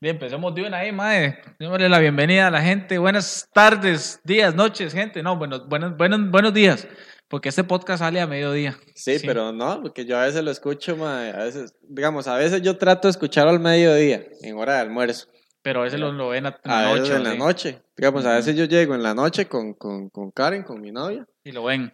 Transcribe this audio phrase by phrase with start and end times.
[0.00, 1.38] Bien, empecemos de una ahí, mae.
[1.58, 2.98] Démosle la bienvenida a la gente.
[2.98, 5.22] Buenas tardes, días, noches, gente.
[5.22, 6.88] No, bueno, buenos, buenos, buenos días.
[7.28, 8.76] Porque este podcast sale a mediodía.
[8.96, 12.62] Sí, pero no, porque yo a veces lo escucho, mae, a veces, digamos, a veces
[12.62, 15.28] yo trato de escucharlo al mediodía, en hora de almuerzo.
[15.62, 17.14] Pero a veces lo, lo ven a, A veces noche.
[17.14, 17.82] en la noche.
[17.96, 21.24] Digamos, a veces yo llego en la noche con, con, con Karen, con mi novia.
[21.44, 21.92] Y lo ven.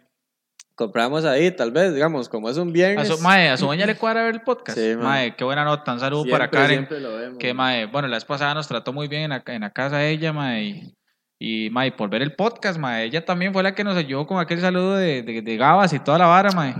[0.77, 3.07] Compramos ahí, tal vez, digamos, como es un A viernes.
[3.07, 4.77] su, mae, a su doña le cuadra ver el podcast.
[4.77, 5.03] Sí, mae.
[5.03, 5.35] mae.
[5.35, 5.91] qué buena nota.
[5.91, 6.87] Un saludo siempre, para Karen.
[6.87, 7.39] Siempre lo vemos.
[7.39, 9.97] Que, mae, bueno, la vez pasada nos trató muy bien en la, en la casa
[9.97, 10.63] de ella, mae.
[11.39, 13.05] Y, y, mae, por ver el podcast, mae.
[13.05, 15.99] Ella también fue la que nos ayudó con aquel saludo de, de, de Gabas y
[15.99, 16.75] toda la vara, mae.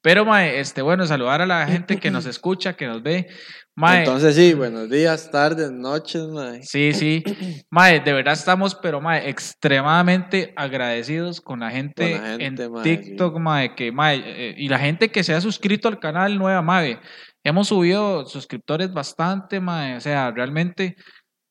[0.00, 3.28] Pero, mae, este, bueno, saludar a la gente que nos escucha, que nos ve.
[3.74, 6.62] Mae, Entonces sí, buenos días, tardes, noches, mae.
[6.62, 7.24] Sí, sí.
[7.70, 12.72] Mae, de verdad estamos, pero mae, extremadamente agradecidos con la gente, Con la gente, en
[12.72, 16.36] mae, TikTok, mae, que mae, eh, y la gente que se ha suscrito al canal
[16.36, 17.00] nueva, mae.
[17.42, 20.96] Hemos subido suscriptores bastante, mae, o sea, realmente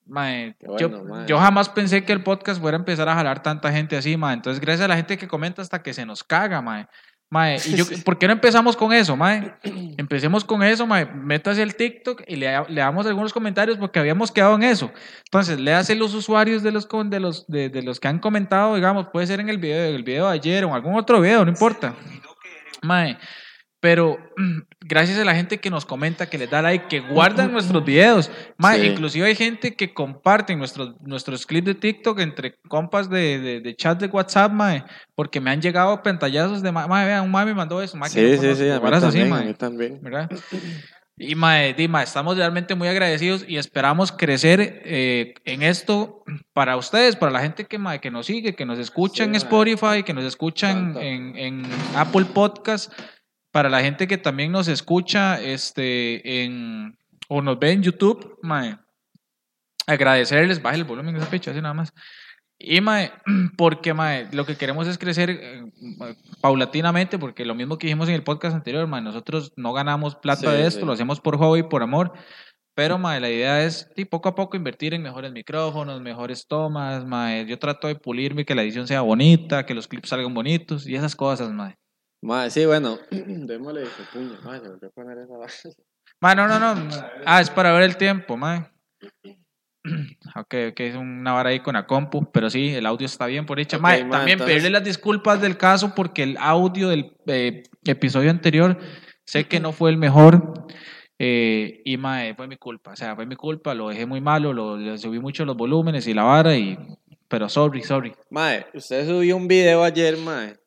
[0.05, 1.25] mae, yo, mae.
[1.25, 4.35] yo jamás pensé que el podcast fuera a empezar a jalar tanta gente así, mae.
[4.35, 6.85] Entonces, gracias a la gente que comenta hasta que se nos caga, mae.
[7.31, 9.53] Mae, y yo, ¿por qué no empezamos con eso, mae?
[9.97, 11.05] Empecemos con eso, mae.
[11.05, 14.91] Métase al TikTok y le, le damos algunos comentarios porque habíamos quedado en eso.
[15.25, 19.07] Entonces, léase los usuarios de los, de los, de, de los que han comentado, digamos,
[19.07, 21.51] puede ser en el video, el video de ayer o en algún otro video, no
[21.51, 21.95] importa.
[22.81, 23.17] Mae,
[23.81, 24.17] pero
[24.79, 28.31] gracias a la gente que nos comenta, que les da like, que guardan nuestros videos.
[28.79, 28.85] Sí.
[28.87, 33.75] inclusive hay gente que comparten nuestros, nuestros clips de TikTok entre compas de, de, de
[33.75, 34.83] chat de WhatsApp, mae,
[35.15, 38.09] porque me han llegado pantallazos de, mae, mae, vea, un mae me mandó eso, mae,
[38.09, 39.45] que Sí, no sí, sí, a mí así, a mae.
[39.45, 39.99] mí también.
[40.01, 40.29] ¿verdad?
[41.17, 46.23] Y mae, di, mae, estamos realmente muy agradecidos y esperamos crecer eh, en esto
[46.53, 49.35] para ustedes, para la gente que, mae, que nos sigue, que nos escucha Sí, en.
[49.35, 51.01] Spotify, que nos escucha en, Tanto.
[51.01, 51.63] en- en
[51.95, 52.91] Apple Podcast,
[53.51, 58.77] para la gente que también nos escucha este, en, o nos ve en YouTube, mae,
[59.87, 61.93] agradecerles, baje el volumen de esa fecha, así nada más.
[62.57, 63.11] Y mae,
[63.57, 65.63] porque mae, lo que queremos es crecer eh,
[66.41, 70.51] paulatinamente, porque lo mismo que dijimos en el podcast anterior, mae, nosotros no ganamos plata
[70.51, 70.85] Sí, de esto, sí.
[70.85, 72.13] lo hacemos por hobby, por amor.
[72.73, 77.05] Pero mae, la idea es sí, poco a poco invertir en mejores micrófonos, mejores tomas,
[77.05, 77.45] mae.
[77.45, 80.95] Yo trato de pulirme, que la edición sea bonita, que los clips salgan bonitos y
[80.95, 81.75] esas cosas, mae.
[82.21, 85.69] Mae, sí, bueno, démosle que puño, mae, se volvió a poner esa base.
[86.19, 86.89] Mae, no, no, no.
[87.25, 88.65] Ah, es para ver el tiempo, mae.
[90.35, 93.47] Ok, ok, es una vara ahí con la compu, pero sí, el audio está bien
[93.47, 93.77] por hecha.
[93.77, 97.63] Ok, Mae, mae, también entonces- pedirle las disculpas del caso porque el audio del eh,
[97.85, 98.77] episodio anterior
[99.25, 100.67] sé que no fue el mejor.
[101.17, 104.53] eh, y mae, fue mi culpa, o sea, fue mi culpa, lo dejé muy malo,
[104.53, 106.77] lo, subí mucho los volúmenes y la vara, y,
[107.27, 108.13] pero sorry, sorry.
[108.29, 110.57] Mae, usted subió un video ayer, mae.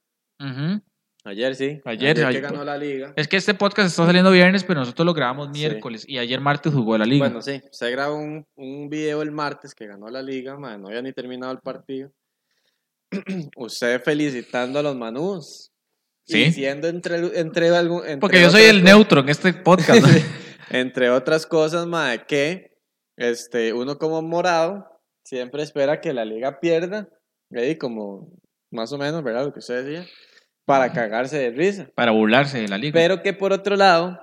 [0.40, 0.82] Ujú.
[1.26, 1.80] Ayer sí.
[1.86, 2.42] Ayer, ayer.
[2.42, 3.14] ganó la liga.
[3.16, 6.72] Es que este podcast está saliendo viernes, pero nosotros lo grabamos miércoles y ayer martes
[6.72, 7.24] jugó la liga.
[7.24, 10.88] Bueno, sí, usted grabó un, un video el martes que ganó la liga, mae, no
[10.88, 12.12] había ni terminado el partido.
[13.56, 15.70] usted felicitando a los manús.
[16.26, 16.44] Sí.
[16.44, 18.00] Y siendo entre, entre algún.
[18.00, 20.02] entre porque yo soy el cosas- neutro en este podcast.
[20.02, 20.08] ¿no?
[20.70, 22.78] Entre otras cosas, mae, que
[23.16, 24.88] este, uno como morado
[25.22, 27.08] siempre espera que la liga pierda.
[27.54, 28.32] Ahí como
[28.70, 29.44] más o menos, ¿verdad?
[29.44, 30.06] Lo que usted decía.
[30.66, 31.86] Para cagarse de risa.
[31.94, 32.94] para burlarse de la liga.
[32.94, 34.18] Pero que por otro lado,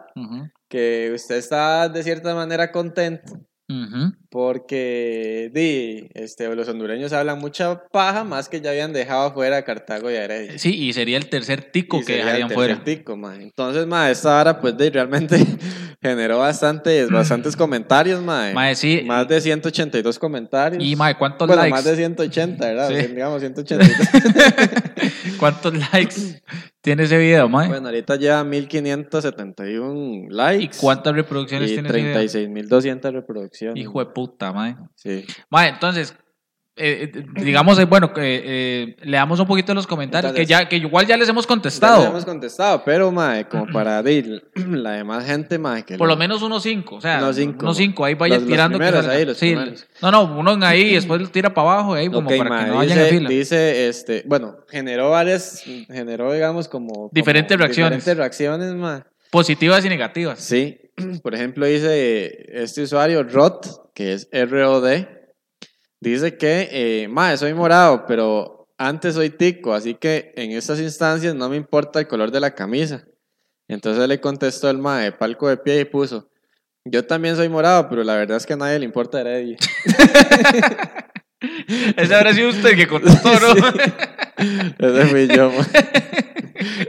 [0.67, 3.33] que usted está de cierta manera contento.
[4.31, 9.63] Porque di, este, los hondureños hablan mucha paja, más que ya habían dejado afuera a
[9.63, 10.57] Cartago y a Heredia.
[10.57, 12.83] Sí, y sería el tercer tico Y que sería el dejarían tercer fuera.
[12.85, 13.35] tico, ma.
[13.35, 15.37] Entonces, ma, esta hora, pues, de, realmente
[16.01, 18.51] generó bastantes, bastantes comentarios, ma.
[18.53, 19.03] Mae, sí.
[19.05, 20.81] Más de 182 comentarios.
[20.81, 21.75] Y mae, ¿cuántos bueno, likes?
[21.75, 22.87] más de 180, ¿verdad?
[22.87, 23.07] Sí.
[23.07, 23.89] Digamos 182.
[25.37, 26.41] ¿Cuántos likes
[26.81, 27.67] tiene ese video, mae?
[27.67, 30.77] bueno, ahorita lleva 1571 likes.
[30.77, 31.89] ¿Y cuántas reproducciones y tiene
[32.23, 32.69] ese video?
[32.69, 33.81] 36.200 reproducciones.
[33.81, 34.75] Hijo de puta, mae.
[34.95, 35.25] Sí.
[35.49, 36.15] Mae, entonces,
[36.77, 40.77] eh, eh, digamos, eh, bueno, que eh, leamos un poquito los comentarios, que ya que
[40.77, 41.99] igual ya les hemos Ya contestado.
[41.99, 46.13] les hemos contestado, pero, mae, como para di, la demás gente, mae, que Por lo-
[46.15, 48.77] lo menos unos cinco, o sea, Unos unos cinco, ahí vaya Los- tirando.
[48.77, 49.53] primeros ahí, los Sí,
[50.01, 52.71] no, no, uno ahí y después tira para abajo, ahí como Ok, para mae, que
[52.71, 53.29] no vayan en dice, fila.
[53.29, 57.09] dice, este, bueno, generó varias, generó, digamos, como...
[57.11, 57.97] Diferentes como reacciones.
[57.97, 59.01] Diferentes reacciones, mae.
[59.29, 60.39] Positivas y negativas.
[60.39, 60.79] Sí,
[61.21, 63.61] por ejemplo, dice este usuario, Rod,
[63.93, 65.05] que es ROD,
[66.01, 71.35] dice que, eh, mae, soy morado, pero antes soy tico, así que en estas instancias
[71.35, 73.05] no me importa el color de la camisa.
[73.69, 76.29] Entonces le contestó el mae, palco de pie y puso,
[76.83, 79.57] yo también soy morado, pero la verdad es que a nadie le importa Heredia.
[81.95, 83.53] Ese habrá sido usted que contestó, ¿no?
[84.79, 86.81] Ese fui yo, mae.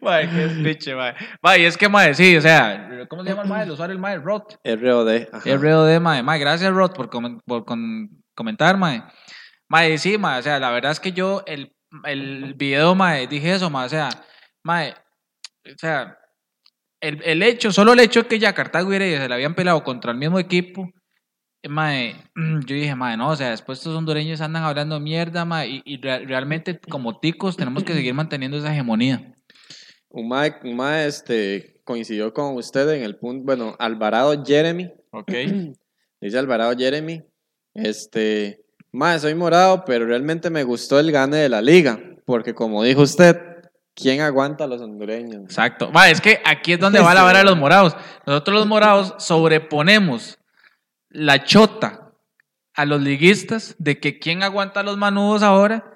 [0.00, 1.14] mae, qué despiche, mae.
[1.42, 3.62] Mae, es que, mae, sí, o sea, ¿cómo se llama el mae?
[3.64, 4.42] El usuario, el mae, Rod.
[4.64, 5.28] ROD.
[5.32, 5.56] ajá.
[5.56, 6.22] ROD, mae.
[6.22, 9.02] Mae, gracias, Rod, por, comen- por con- comentar, mae.
[9.68, 11.74] Mae, sí, mae, o sea, la verdad es que yo, el,
[12.04, 14.08] el video, mae, dije eso, mae, o sea,
[14.64, 14.94] mae,
[15.64, 16.18] o sea,
[17.00, 19.82] el, el hecho, solo el hecho que ya Cartago y Heredia se le habían peleado
[19.84, 20.88] contra el mismo equipo,
[21.68, 25.82] mae, yo dije, mae, no, o sea, después estos hondureños andan hablando mierda, mae, y,
[25.84, 29.34] y re- realmente como ticos tenemos que seguir manteniendo esa hegemonía.
[30.08, 35.32] Un mae, un mae, este, coincidió con usted en el punto, bueno, Alvarado Jeremy, ¿Ok?
[36.20, 37.22] dice Alvarado Jeremy,
[37.74, 38.60] este,
[38.92, 43.02] mae, soy morado, pero realmente me gustó el gane de la liga, porque como dijo
[43.02, 43.36] usted,
[43.94, 45.42] ¿quién aguanta a los hondureños?
[45.44, 45.90] Exacto.
[45.92, 47.96] Va, es que aquí es donde va la vara de los morados.
[48.26, 50.38] Nosotros los morados sobreponemos
[51.08, 52.12] la chota
[52.74, 55.92] a los liguistas de que quién aguanta los manudos ahora.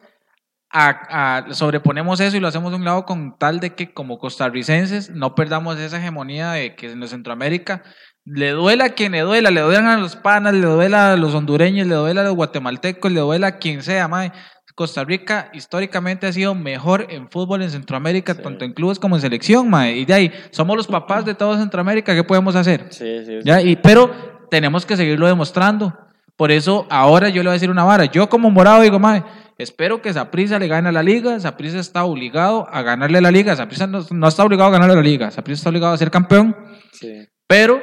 [0.72, 4.18] A, a- sobreponemos eso y lo hacemos de un lado con tal de que como
[4.18, 7.82] costarricenses no perdamos esa hegemonía de que en Centroamérica
[8.24, 11.34] le duela a quien le duela, le duelan a los panas, le duela a los
[11.34, 14.30] hondureños, le duela a los guatemaltecos, le duela a quien sea, mae.
[14.76, 18.42] Costa Rica históricamente ha sido mejor en fútbol en Centroamérica, Sí.
[18.42, 19.96] tanto en clubes como en selección, mae.
[19.96, 22.86] Y de ahí, somos los papás de todo Centroamérica, ¿qué podemos hacer?
[22.90, 23.60] Sí, sí, ¿Ya?
[23.60, 25.97] Y, pero tenemos que seguirlo demostrando.
[26.37, 28.06] Por eso ahora yo le voy a decir una vara.
[28.06, 29.23] Yo como morado digo, mae,
[29.58, 31.38] espero que Saprissa le gane a la liga.
[31.38, 33.55] Saprissa está obligado a ganarle a la liga.
[33.56, 35.31] Saprissa no, no está obligado a ganarle a la liga.
[35.31, 36.56] Saprissa está obligado a ser campeón.
[36.93, 37.26] sí.
[37.50, 37.81] Pero,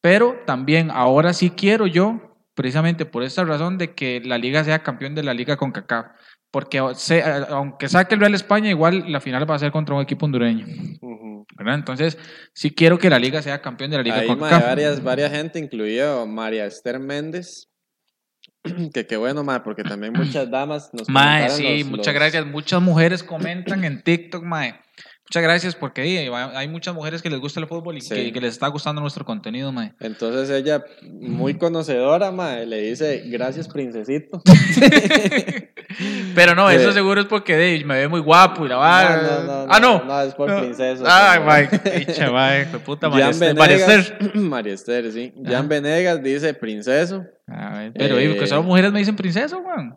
[0.00, 4.84] pero también ahora sí quiero yo, precisamente por esta razón, de que la liga sea
[4.84, 6.06] campeón de la liga con CACAF.
[6.50, 10.26] Porque aunque saque el Real España, igual la final va a ser contra un equipo
[10.26, 10.66] hondureño.
[11.58, 12.18] Entonces,
[12.54, 15.58] sí quiero que la liga sea campeón de la liga Ahí, con varias, varias gente,
[15.58, 17.68] incluido María Esther Méndez,
[18.94, 22.46] que qué bueno, mae, porque también muchas damas nos Mae, sí, los- muchas los- gracias.
[22.46, 24.80] Muchas mujeres comentan en TikTok, mae.
[25.28, 28.14] Muchas gracias porque di, hay muchas mujeres que les gusta el fútbol y Sí.
[28.14, 29.92] que, que les está gustando nuestro contenido, mae.
[29.98, 34.40] Entonces ella, muy conocedora, mae, le dice, gracias, princesito.
[36.34, 36.94] Pero no, eso Sí.
[36.94, 38.74] seguro es porque di, me ve muy guapo y la.
[38.76, 40.04] No, no, no, ah, no.
[40.04, 42.66] no, es por princeso, Ay, qué dicha, mae.
[42.66, 43.08] Fue puta.
[43.08, 43.52] María Esther,
[45.12, 45.32] sí.
[45.44, 47.24] Jan Venegas dice princeso.
[47.46, 49.96] A ver, pero que Eh, solo mujeres me dicen princesa, weón.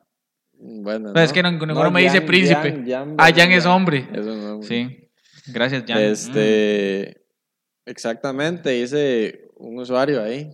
[0.62, 2.72] Bueno, No, es que no- ninguno me dice príncipe.
[2.72, 4.08] Jan- Jan Ah, Jan es hombre.
[4.14, 4.68] Es un hombre.
[4.68, 5.10] Sí.
[5.48, 5.98] Gracias, Jan.
[5.98, 6.02] Mm.
[6.12, 7.22] Este,
[7.86, 10.54] exactamente, dice un usuario ahí.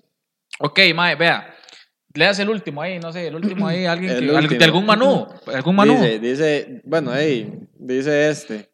[0.59, 1.53] Ok, mae, vea.
[2.15, 4.63] Leas el último ahí, no sé, el último ahí, alguien El que, al- de último.
[4.63, 5.93] algún manú, algún manú.
[5.93, 8.69] Dice, dice, bueno, ahí, dice este,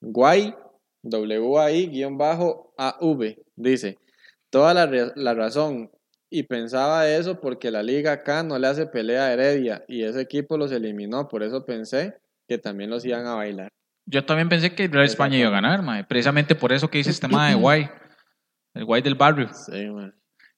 [0.00, 0.54] guay,
[1.02, 3.98] W-A-I, guion bajo, A-V, dice,
[4.50, 5.90] toda la, la razón,
[6.30, 10.20] y pensaba eso porque la liga acá no le hace pelea a Heredia, y ese
[10.20, 12.16] equipo los eliminó, por eso pensé
[12.48, 13.68] que también los iban a bailar.
[14.06, 16.04] Yo también pensé que Real España iba a ganar, mae.
[16.04, 17.88] Precisamente por eso que dice este mae de guay.
[18.74, 19.48] El guay del barrio.
[19.54, 20.14] Sí, man.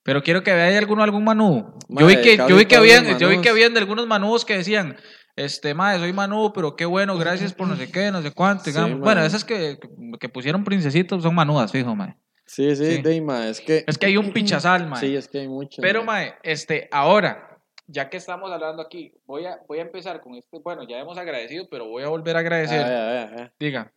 [0.06, 1.74] Pero quiero que vea alguno algún manú.
[1.88, 4.56] Yo vi que, yo vi que habían, yo vi que habían de algunos manús que
[4.56, 4.96] decían,
[5.34, 8.70] este mae, soy manú, pero qué bueno, gracias por no sé qué, no sé cuánto.
[8.70, 9.80] Sí, bueno, esas que,
[10.20, 12.16] que pusieron princesitos son manudas, fijo, mae.
[12.46, 13.02] Sí, sí, Sí.
[13.02, 13.84] Deima, es que...
[13.84, 15.00] Es que hay un pichazal, mae.
[15.00, 15.82] Sí, es que hay mucho.
[15.82, 16.26] Pero, mae.
[16.26, 20.60] mae, este, ahora, ya que estamos hablando aquí, voy a, voy a empezar con este,
[20.60, 22.80] bueno, ya hemos agradecido, pero voy a volver a agradecer.
[22.80, 23.52] A ver, a ver, a ver.
[23.58, 23.92] Diga.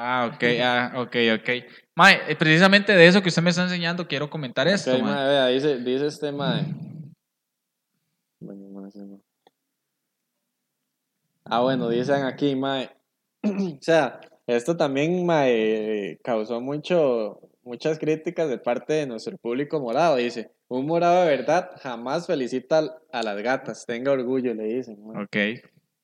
[0.00, 1.48] Ah, ok, ah, ok, ok.
[1.96, 5.12] Mae, eh, precisamente de eso que usted me está enseñando, quiero comentar esto, Ok, mae.
[5.12, 6.64] mae, vea, dice, dice este mae.
[8.38, 9.20] Bueno.
[11.44, 12.90] Ah, bueno, dicen aquí, mae.
[13.42, 20.14] o sea, esto también mae, causó mucho, muchas críticas de parte de nuestro público morado.
[20.14, 23.84] Dice, un morado de verdad jamás felicita a las gatas.
[23.84, 24.96] Tenga orgullo, le dicen.
[25.04, 25.24] mae.
[25.24, 25.36] Ok.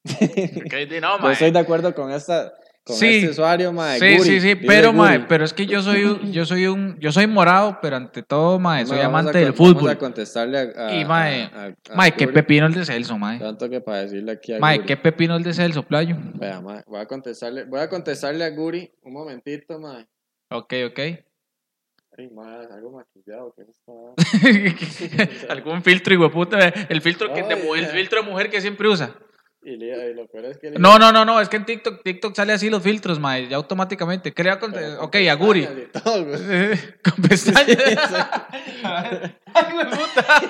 [0.66, 1.32] Ok, di, no, Yo mae.
[1.34, 2.52] estoy de acuerdo con esta,
[2.84, 3.16] con Sí.
[3.16, 3.98] este usuario, mae.
[3.98, 6.98] Sí, Guri, sí, sí, pero, mae, pero es que yo soy, un- yo soy un,
[7.00, 9.90] yo soy morado, pero ante todo, mae, soy Mae, amante del con- Vamos fútbol.
[9.90, 13.16] a contestarle a, a- Y, mae, a- a- a Mae, qué pepino el de Celso,
[13.16, 13.38] mae.
[13.38, 14.86] Tanto que para decirle aquí a Mae, Guri.
[14.86, 16.14] qué pepino el de Celso, playo.
[16.34, 20.06] Vea, mae, voy a contestarle, voy a contestarle a Guri un momentito, mae.
[20.50, 20.98] Ok, ok.
[22.16, 22.30] Ay,
[22.70, 25.48] algo maquillado, ¿qué es esta?
[25.52, 26.68] Algún filtro, hijo puta.
[26.68, 27.46] El filtro, que Ay,
[27.78, 29.16] el filtro de mujer que siempre usa.
[29.64, 31.64] Y, le- y lo peor es que le- No, no, no, no, es que en
[31.64, 34.32] TikTok, TikTok sale así los filtros, mae, ya automáticamente.
[34.32, 34.96] ¿Qué le va a Pero contar?
[34.96, 35.62] con Ok, a Guri.
[35.66, 36.38] pestañas y todo, güey.
[37.02, 37.66] Con pestañas.
[37.66, 37.96] Sí,
[38.84, 40.42] Ay, de puta.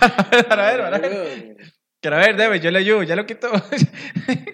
[0.00, 1.56] A ver, a ver, a ver.
[2.00, 3.50] Quiero ver, debe, yo le ayudo, ya lo quito.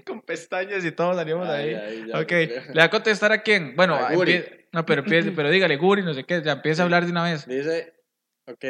[0.06, 1.74] Con pestañas y todo salimos Ay, ahí.
[1.74, 2.62] ay, ya ok, creo.
[2.68, 3.76] ¿le va a contestar a quién?
[3.76, 4.32] Bueno, A Guri.
[4.32, 7.10] empie- no, pero, empiece- pero dígale Guri, no sé qué, ya empieza a hablar de
[7.10, 7.46] una vez.
[7.46, 7.92] Dice,
[8.46, 8.64] ok,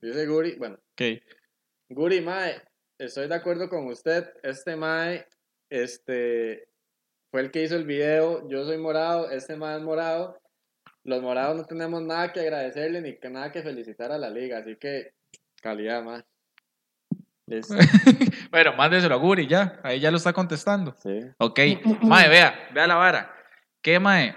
[0.00, 1.22] dice Guri, bueno, Ok.
[1.90, 2.62] Guri, mae,
[2.98, 5.26] estoy de acuerdo con usted, este mae
[5.70, 6.68] este,
[7.30, 10.40] fue el que hizo el video, yo soy morado, este man es morado.
[11.04, 14.58] Los morados no tenemos nada que agradecerle ni que- nada que felicitar a la liga,
[14.58, 15.12] así que
[15.62, 16.24] calidad.
[17.46, 17.74] Listo.
[18.50, 19.80] Bueno, mándeselo a Guri ya.
[19.82, 20.94] Ahí ya lo está contestando.
[21.02, 21.20] Sí.
[21.38, 21.60] Ok.
[22.02, 23.34] Mae, vea, vea la vara.
[23.82, 24.34] ¿Qué, mae?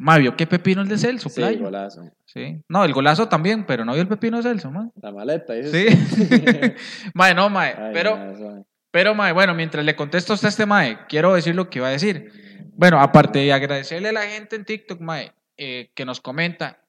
[0.00, 1.64] Mae, vio qué pepino el de Celso, Sí, playo?
[1.64, 2.02] golazo.
[2.24, 2.62] Sí.
[2.68, 4.88] No, el golazo también, pero no vio el pepino de Celso, mae.
[5.02, 5.98] La maleta, dices.
[6.08, 6.26] Sí.
[7.14, 7.74] mae, no, mae.
[7.76, 11.54] Ay, pero, ma, pero, mae, bueno, mientras le contesto a usted este mae, quiero decir
[11.54, 12.32] lo que iba a decir.
[12.72, 16.79] Bueno, aparte de agradecerle a la gente en TikTok, mae, eh, que nos comenta,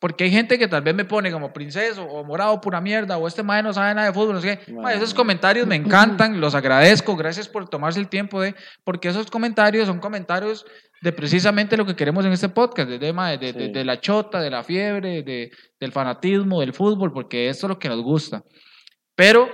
[0.00, 3.26] porque hay gente que tal vez me pone como princeso o morado pura mierda o
[3.28, 4.72] este mae no sabe nada de fútbol, no sé qué.
[4.94, 9.86] Esos comentarios me encantan, los agradezco, gracias por tomarse el tiempo de, porque esos comentarios
[9.86, 10.64] son comentarios
[11.02, 13.72] de precisamente lo que queremos en este podcast, de, de, de- Sí.
[13.72, 17.78] de la chota, de la fiebre, de, del fanatismo, del fútbol, porque esto es lo
[17.78, 18.42] que nos gusta.
[19.14, 19.48] Pero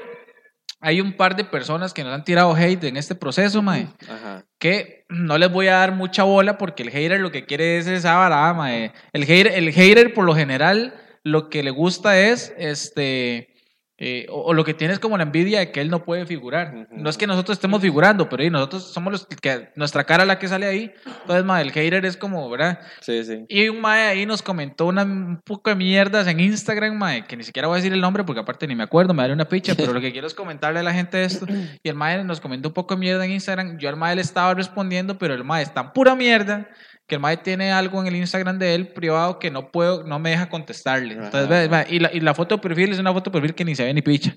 [0.80, 4.44] hay un par de personas que nos han tirado hate en este proceso, mae Ajá.
[4.58, 7.87] que no les voy a dar mucha bola porque el hater lo que quiere es
[7.87, 8.92] esa varada, mae.
[9.12, 10.94] El hater, el hater por lo general
[11.25, 13.54] lo que le gusta es este
[14.00, 16.25] eh, o, o lo que tiene es como la envidia de que él no puede
[16.25, 16.87] figurar.
[16.93, 20.47] No es que nosotros estemos figurando, pero nosotros somos los que nuestra cara la que
[20.47, 20.95] sale ahí.
[21.23, 22.78] Entonces, mae, el hater es como, ¿verdad?
[23.00, 23.45] Sí, sí.
[23.49, 27.37] Y un mae ahí nos comentó una, un poco de mierdas en Instagram, mae, que
[27.37, 29.49] ni siquiera voy a decir el nombre porque aparte ni me acuerdo, me daré una
[29.49, 31.47] picha, pero lo que quiero es comentarle a la gente esto.
[31.83, 33.78] Y el mae nos comentó un poco de mierda en Instagram.
[33.78, 36.69] Yo al mae le estaba respondiendo, pero el mae es tan pura mierda
[37.09, 40.19] que el mae tiene algo en el Instagram de él privado que no puedo, no
[40.19, 41.15] me deja contestarle.
[41.15, 43.65] Entonces, ve, y, la, y la foto de perfil es una foto de perfil que
[43.65, 44.35] ni se ve ni picha.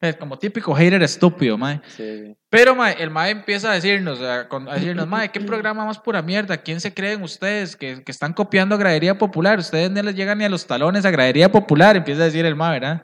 [0.00, 1.80] Es como típico hater estúpido, mae.
[1.88, 2.34] Sí.
[2.50, 6.58] Pero mae, el mae empieza a decirnos, a, decirnos, mae, ¿qué programa más pura mierda?
[6.58, 9.58] ¿Quién se creen ustedes que, que están copiando a Gradería Popular?
[9.58, 12.54] Ustedes no les llegan ni a los talones a Gradería Popular, empieza a decir el
[12.54, 13.02] mae, ¿verdad?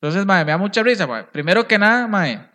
[0.00, 1.24] Entonces, mae, me da mucha risa, mae.
[1.32, 2.48] Primero que nada, mae,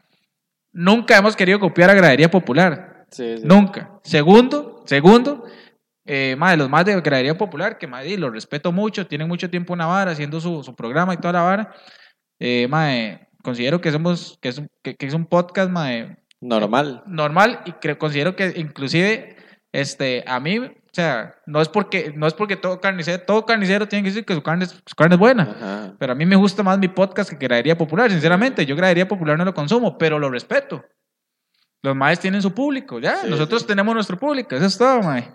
[0.71, 3.05] nunca hemos querido copiar a Gradería Popular.
[3.11, 3.43] Sí, sí.
[3.45, 3.99] Nunca.
[4.03, 5.45] Segundo, segundo,
[6.07, 9.73] eh, mae, los más de Gradería Popular, que mae, los respeto mucho, tienen mucho tiempo
[9.73, 11.73] en Navarra haciendo su, su programa y toda la vara.
[12.39, 15.69] Eh, mae, considero que somos, que es, un- que, que es un podcast,
[16.39, 17.03] Normal.
[17.07, 19.35] normal y creo, considero que inclusive
[19.71, 23.87] este a mí o sea no es porque no es porque todo carnicero todo carnicero
[23.87, 25.95] tiene que decir que su carne es, su carne es buena Ajá.
[25.99, 29.35] pero a mí me gusta más mi podcast que Gradería Popular sinceramente yo Gradería Popular
[29.37, 30.85] no lo consumo pero lo respeto
[31.83, 33.67] los maes tienen su público ya Sí, nosotros sí.
[33.67, 35.33] tenemos nuestro público eso es todo mae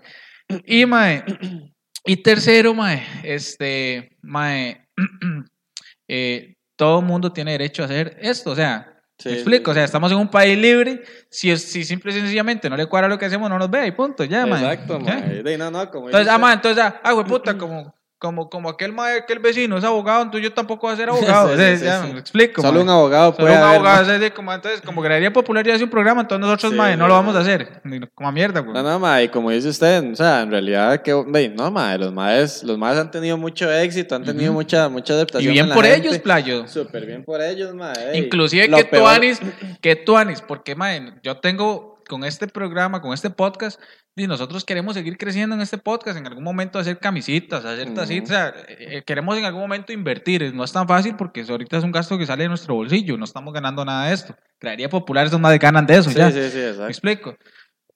[0.65, 1.23] y mae
[2.05, 4.87] y tercero mae este mae
[6.07, 9.65] eh, todo mundo tiene derecho a hacer esto o sea Sí, ¿Me explico?
[9.65, 11.03] sí, O sea, estamos en un país libre.
[11.29, 13.91] Si, si simple y sencillamente no le cuadra lo que hacemos, no nos ve y
[13.91, 14.23] punto.
[14.23, 14.63] Ya, man.
[14.63, 15.43] Exacto, mae.
[15.43, 18.49] De- No, no, como Entonces, dice ah, man, entonces, ah, ah, güey, puta, como, como,
[18.49, 21.49] como aquel, mae, aquel vecino es abogado, entonces yo tampoco voy a ser abogado.
[21.49, 22.13] Sí, O sea, sí, sí, ya, sí.
[22.13, 22.61] me explico.
[22.61, 22.83] Solo mae.
[22.83, 24.05] un abogado Solo puede un haber, abogado.
[24.13, 24.19] ¿no?
[24.19, 27.13] de como, entonces, como Gradería Popular ya hace un programa, entonces nosotros, mae, no lo
[27.15, 27.81] vamos a hacer.
[28.15, 28.73] Como a mierda, güey.
[28.73, 32.63] No, no, mae, como dice usted, o sea, en realidad, que, no, mae, los maes,
[32.63, 35.53] los maes han tenido mucho éxito, han tenido mucha, mucha y aceptación.
[35.53, 36.07] bien por gente.
[36.07, 36.67] ellos, playo.
[36.67, 38.17] Súper bien por ellos, mae.
[38.17, 39.39] Inclusive que peor- tuanis,
[39.81, 43.79] que tuanis, porque mae, yo tengo con este programa, con este podcast,
[44.15, 48.29] y nosotros queremos seguir creciendo en este podcast, en algún momento hacer camisitas, hacer tacitas,
[48.29, 51.77] o sea, eh, eh, queremos en algún momento invertir, no es tan fácil porque ahorita
[51.77, 54.35] es un gasto que sale de nuestro bolsillo, no estamos ganando nada de esto.
[54.59, 56.31] Crearía popular, esos más ganan de eso, Sí, ya.
[56.31, 56.87] sí, sí, ¿Me exacto.
[56.87, 57.35] explico?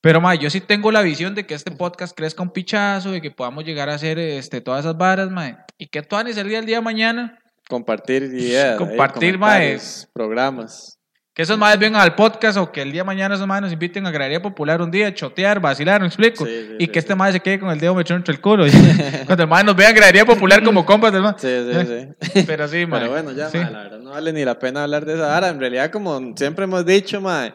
[0.00, 3.20] Pero, mae, yo sí tengo la visión de que este podcast crezca un pichazo y
[3.20, 5.56] que podamos llegar a hacer este, todas esas varas, mae.
[5.76, 7.38] Y que Tuanis el día, el día de mañana
[7.68, 8.78] Compartir ideas.
[8.78, 10.97] Compartir, comentarios, Programas.
[11.38, 13.72] Que esos madres vengan al podcast o que el día de mañana esos madres nos
[13.72, 16.44] inviten a Gradería Popular un día, chotear, vacilar, ¿me explico?
[16.44, 18.40] Sí, sí, y sí, que este madre se quede con el dedo metido entre el
[18.40, 18.64] culo.
[19.26, 21.38] Cuando el madre nos vea en Gradería Popular como compas del madre.
[21.38, 22.42] Sí, sí, sí.
[22.44, 23.06] Pero sí, madre.
[23.06, 25.48] Pero bueno, ya, la verdad no vale ni la pena hablar de esa vara.
[25.50, 27.54] En realidad, como siempre hemos dicho, mae,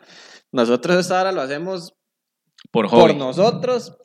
[0.54, 1.94] nosotros esta vara lo hacemos
[2.72, 3.98] Por por nosotros,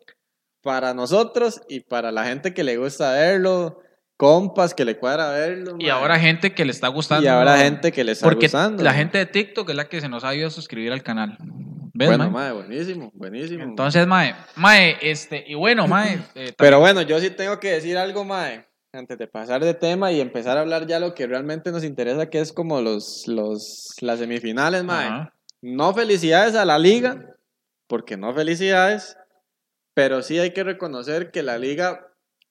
[0.61, 3.79] para nosotros y para la gente que le gusta verlo,
[4.19, 5.77] compas que le cuadra verlo.
[5.79, 7.25] Y ahora gente que le está gustando.
[7.25, 8.83] Y ahora gente que le está Porque gustando.
[8.83, 11.39] la gente de TikTok es la que se nos ha ido a suscribir al canal.
[11.95, 12.53] ¿Ves, Bueno, mae?
[12.53, 13.65] buenísimo, buenísimo.
[13.65, 16.19] Entonces, mae, mae, este, y bueno, mae.
[16.35, 20.13] eh, Pero bueno, yo sí tengo que decir algo, mae, antes de pasar de tema
[20.13, 23.95] y empezar a hablar ya lo que realmente nos interesa, que es como los, los,
[24.01, 25.29] las semifinales, mae.
[25.63, 27.35] No felicidades a la liga,
[27.89, 29.17] porque no felicidades,
[29.95, 32.08] pero sí hay que reconocer que la liga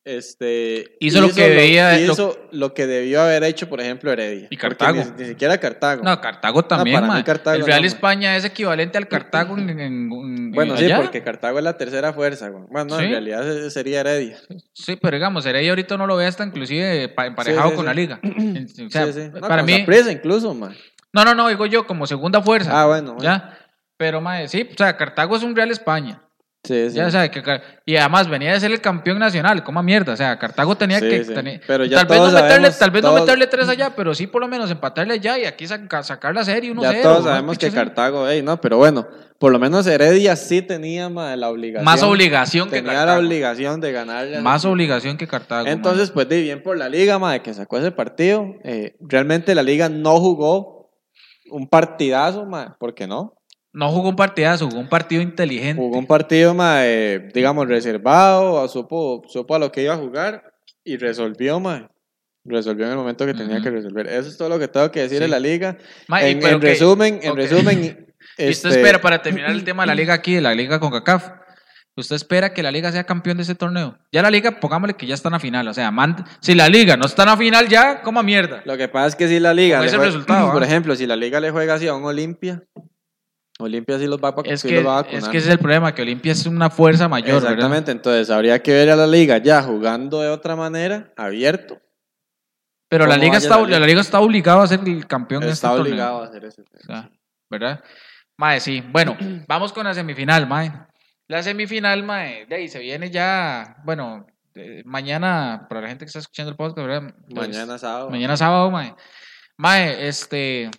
[0.08, 4.48] este, Hizo lo que debía- hizo lo que debió haber hecho, por ejemplo, Heredia.
[4.50, 5.04] Y Cartago.
[5.18, 6.04] Ni, ni siquiera Cartago.
[6.04, 7.02] No, Cartago también.
[7.24, 7.88] Cartago el Real no.
[7.88, 12.14] España es equivalente al Cartago en, en- en- bueno, sí, porque Cartago es la tercera
[12.14, 12.50] fuerza.
[12.50, 13.06] Bueno, no, Sí.
[13.06, 14.38] en realidad se- sería Heredia.
[14.74, 17.86] Sí, pero digamos, Heredia ahorita no lo ve hasta inclusive pa- emparejado Sí, sí, con
[17.86, 18.20] la liga.
[18.88, 19.30] O sea, Sí, sí.
[19.34, 19.80] No, para mí...
[19.80, 20.74] Saprissa incluso, man.
[21.14, 22.70] No, no, no, digo yo como segunda fuerza.
[22.74, 23.24] Ah, bueno, bueno.
[23.24, 23.58] ¿Ya?
[23.98, 26.22] Pero, mae, sí, o sea, Cartago es un Real España.
[26.68, 26.96] Sí, sí.
[26.98, 27.42] Ya sabe que
[27.86, 31.08] y además venía de ser el campeón nacional, como mierda, o sea, Cartago tenía Sí,
[31.10, 33.96] que tenía- Pero ya tal vez no meterle, sabemos, tal vez no meterle tres allá,
[33.96, 36.92] pero sí por lo menos empatarle allá y aquí saca- sacar la serie 1-0.
[36.94, 37.72] Ya todos sabemos que.
[37.72, 39.08] Cartago, ey, no, pero bueno,
[39.40, 41.86] por lo menos Heredia sí tenía ma, la obligación.
[41.86, 43.20] más obligación que Tenía la Cartago.
[43.26, 44.38] obligación de ganarle.
[44.38, 45.68] a Más obligación que Cartago.
[45.68, 48.56] Entonces, pues di bien por la liga, ma, de que sacó ese partido.
[48.64, 50.92] Eh, realmente la liga no jugó
[51.50, 53.34] un partidazo, ma, ¿por qué no?
[53.78, 55.80] No jugó un partidazo, jugó un partido inteligente.
[55.82, 60.52] Jugó un partido, ma, eh, digamos, reservado, supo, supo a lo que iba a jugar
[60.84, 61.92] y resolvió, ma.
[62.44, 64.08] Resolvió en el momento que tenía que resolver.
[64.08, 65.24] Eso es todo lo que tengo que decir Sí.
[65.24, 65.78] de la liga.
[66.08, 68.04] Ma, y en, resumen, en resumen.
[68.40, 70.80] Y usted este, espera, para terminar el tema de la liga aquí, de la liga
[70.80, 71.30] con CACAF,
[71.96, 73.98] ¿usted espera que la liga sea campeón de ese torneo?
[74.12, 76.68] Ya la liga, pongámosle que ya está en la final, o sea, man- si la
[76.68, 78.62] liga no está en la final ya, coma mierda.
[78.66, 79.80] Lo que pasa es que si la liga.
[79.80, 80.66] Juega- resultado, por ¿ah?
[80.66, 82.64] ejemplo, si la liga le juega así a un Olimpia,
[83.60, 85.32] Olimpia sí los va, a- Es sí que, los va a es vacunar.
[85.32, 87.52] que ese es el problema, que Olimpia es una fuerza mayor, ¿verdad?
[87.54, 91.80] Exactamente, entonces habría que ver a la liga ya jugando de otra manera, abierto.
[92.90, 93.88] Pero la ¿Cómo liga, está, la la, liga?
[93.88, 95.86] liga está obligada a ser el campeón de este Está torneo.
[95.92, 96.62] obligado a hacer eso.
[96.62, 97.10] O sea,
[97.50, 97.84] ¿verdad?
[98.38, 98.82] Mae, sí.
[98.92, 100.72] Bueno, vamos con la semifinal, Mae.
[101.28, 106.08] La semifinal, Mae, de ahí se viene ya, bueno, eh, mañana, para la gente que
[106.08, 107.14] está escuchando el podcast, ¿verdad?
[107.34, 108.10] Pues, Mañana sábado.
[108.10, 108.94] Mañana sábado, Mae.
[109.58, 110.70] Mae, este,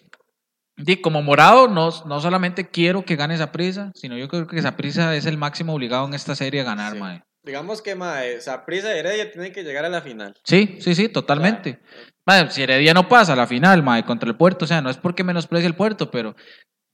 [0.78, 4.58] di, como morado, no, no solamente quiero que gane esa prisa, sino yo creo que
[4.58, 6.98] esa prisa es el máximo obligado en esta serie a ganar, Sí.
[6.98, 7.22] Mae.
[7.44, 10.34] Digamos que mae, Saprissa y Heredia tienen que llegar a la final.
[10.44, 11.80] Sí, sí, sí, totalmente.
[12.26, 14.90] Mae, si Heredia no pasa a la final, mae, contra el Puerto, o sea, no
[14.90, 16.34] es porque menosprecie el Puerto, pero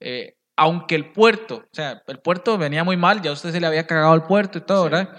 [0.01, 3.67] eh, aunque el Puerto, o sea, el Puerto venía muy mal, ya usted se le
[3.67, 4.91] había cagado el Puerto y todo, Sí.
[4.91, 5.17] ¿verdad?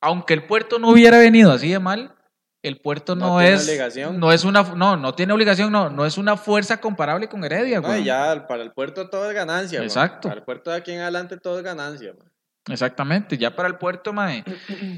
[0.00, 2.14] Aunque el Puerto no hubiera venido así de mal,
[2.62, 4.20] el Puerto No no, tiene es, obligación.
[4.20, 7.80] no es una, no, no tiene obligación, no, no es una fuerza comparable con Heredia,
[7.80, 8.04] No, güey.
[8.04, 9.82] ya para el puerto todo es ganancia.
[9.82, 10.28] Exacto.
[10.28, 12.12] Para el puerto de aquí en adelante todo es ganancia.
[12.18, 12.28] mae.
[12.68, 14.44] Exactamente, ya para el Puerto, mae,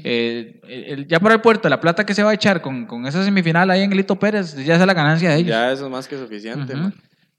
[0.03, 3.07] eh, el- ya para el Puerto, la plata que se va a echar con, con
[3.07, 5.49] esa semifinal ahí en Elito Pérez, ya es la ganancia de ellos.
[5.49, 6.75] Ya eso es más que suficiente.
[6.75, 6.91] Mae.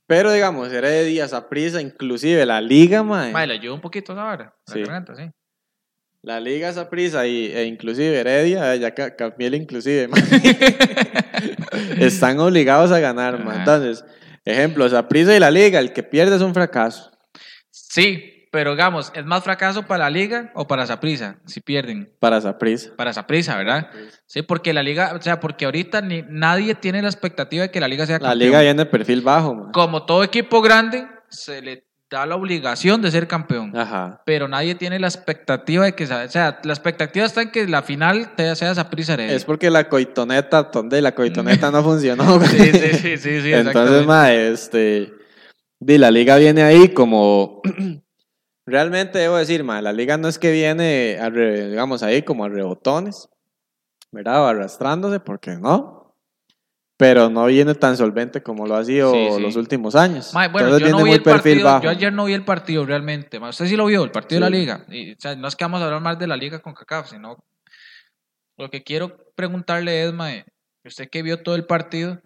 [0.08, 3.30] Pero digamos, Heredia, Saprissa, inclusive la liga, mae.
[3.32, 4.80] Mae, le ayuda un poquito la Sí.
[4.80, 5.30] garganta, sí.
[6.26, 10.08] La liga Saprissa y, e inclusive Heredia, eh, ya ca- cambié el inclusive,
[12.00, 13.40] están obligados a ganar.
[13.56, 14.04] Entonces,
[14.44, 17.12] ejemplo, Saprissa y la liga, el que pierde es un fracaso.
[17.70, 22.10] Sí, pero digamos, ¿es más fracaso para la liga o para Saprisa si pierden?
[22.18, 22.90] Para Saprissa.
[22.96, 23.88] Para Saprisa, ¿verdad?
[24.26, 27.78] Sí, porque la liga, o sea, porque ahorita ni, nadie tiene la expectativa de que
[27.78, 29.70] la liga sea La liga viene de perfil bajo.
[29.72, 33.76] Como todo equipo grande, se le da la obligación de ser campeón.
[33.76, 34.22] Ajá.
[34.24, 37.82] Pero nadie tiene la expectativa de que, o sea, la expectativa está en que la
[37.82, 39.34] final te sea Saprisa Heredia.
[39.34, 42.38] Es porque la coitoneta, donde la coitoneta no funcionó.
[42.38, 42.48] güey.
[42.48, 45.12] Sí, sí, sí, sí, sí, Entonces, mae, este,
[45.80, 47.60] di, la liga viene ahí como,
[48.66, 52.44] realmente debo decir, mae, la liga no es que viene, a re- digamos, ahí como
[52.44, 53.28] a rebotones,
[54.12, 54.42] ¿verdad?
[54.44, 55.95] O arrastrándose, porque no.
[56.98, 59.40] Pero no viene tan solvente como lo ha sido Sí, sí.
[59.42, 60.32] los últimos años.
[60.32, 61.84] Mae, bueno, Entonces yo no viene vi muy el perfil partido, bajo.
[61.84, 63.38] yo ayer no vi el partido realmente.
[63.38, 63.50] mae.
[63.50, 64.60] Usted sí lo vio, el partido de la Sí.
[64.60, 64.84] liga.
[64.88, 67.10] Y, o sea, no es que vamos a hablar más de la liga con CACAF,
[67.10, 67.36] sino
[68.58, 70.44] lo que quiero preguntarle es, mae,
[70.86, 72.18] usted que vio todo el partido,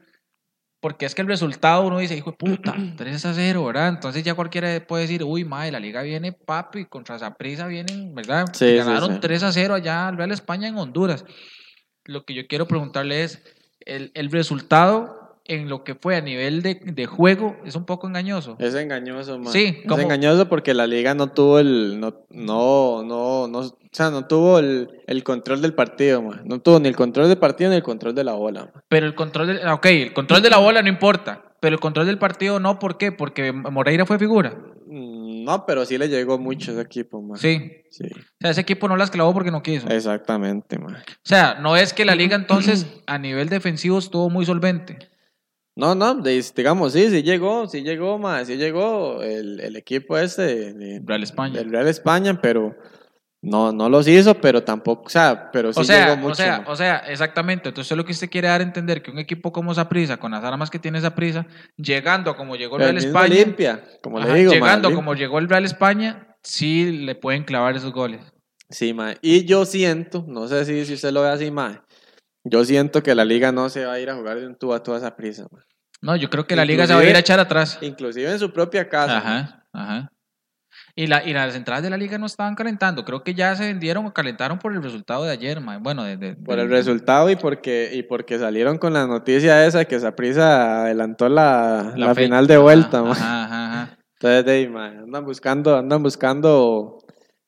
[0.81, 3.89] porque es que el resultado uno dice, hijo de puta, 3 a 0, ¿verdad?
[3.89, 8.47] Entonces ya cualquiera puede decir, uy, mae, la liga viene papi, contra Zaprisa vienen, ¿verdad?
[8.53, 9.19] Sí, sí, Ganaron sí.
[9.21, 11.25] 3 a 0 allá al Real España en Honduras.
[12.05, 13.43] Lo que yo quiero preguntarle es,
[13.87, 18.07] el, el resultado en lo que fue a nivel de, de juego es un poco
[18.07, 18.57] engañoso.
[18.61, 19.53] Es engañoso, mae.
[19.53, 24.11] Sí, es engañoso porque la liga no tuvo el, no, no, no, no, o sea,
[24.11, 26.41] no tuvo el, el control del partido, mae.
[26.45, 28.71] No tuvo ni el control del partido ni el control de la bola.
[28.89, 31.81] Pero el control del, ah, ok, el control de la bola no importa, pero el
[31.81, 33.11] control del partido no, ¿por qué?
[33.11, 34.55] Porque Moreira fue figura.
[35.51, 37.39] No, pero sí le llegó mucho ese equipo, mae.
[37.39, 37.73] Sí.
[37.91, 39.89] Sí, O sea, ese equipo no las clavó porque no quiso.
[39.89, 40.95] exactamente, mae.
[41.01, 45.11] O sea, no es que la liga entonces a nivel defensivo estuvo muy solvente.
[45.77, 50.43] No, no, digamos, sí, sí llegó, sí llegó, mae, sí llegó el, el equipo ese
[50.43, 51.59] de- de- Real España.
[51.59, 52.77] del Real España, pero
[53.43, 56.33] no, no los hizo, pero tampoco, o sea, pero sí o sea, llegó mucho.
[56.33, 56.71] o sea, mae.
[56.71, 57.71] o sea, exactamente.
[57.71, 60.45] Entonces lo que usted quiere dar a entender que un equipo como Saprisa, con las
[60.45, 64.95] armas que tiene Saprisa, llegando como llegó el Real España, como ajá, le digo, llegando
[64.95, 68.21] como llegó el Real España, sí le pueden clavar esos goles.
[68.69, 69.17] Sí, mae.
[69.23, 71.81] Y yo siento, no sé si, si usted lo ve así, mae.
[72.45, 74.75] Yo siento que la liga no se va a ir a jugar de un tú
[74.75, 75.65] a toda esa prisa, mae.
[76.03, 77.79] No, yo creo que la liga se va a ir a echar atrás.
[77.81, 79.19] Inclusive en su propia casa.
[79.19, 80.13] Ajá, ajá.
[80.97, 83.05] Y, la, y las entradas de la liga no estaban calentando.
[83.05, 85.79] Creo que ya se vendieron o calentaron por el resultado de ayer, mae.
[85.79, 89.85] Bueno, de, de- Por el resultado y porque, y porque salieron con la noticia esa
[89.85, 93.99] que Saprisa adelantó la, la, final de vuelta, ajá, ajá, ajá.
[94.15, 96.99] Entonces, de, mae, andan buscando, andan buscando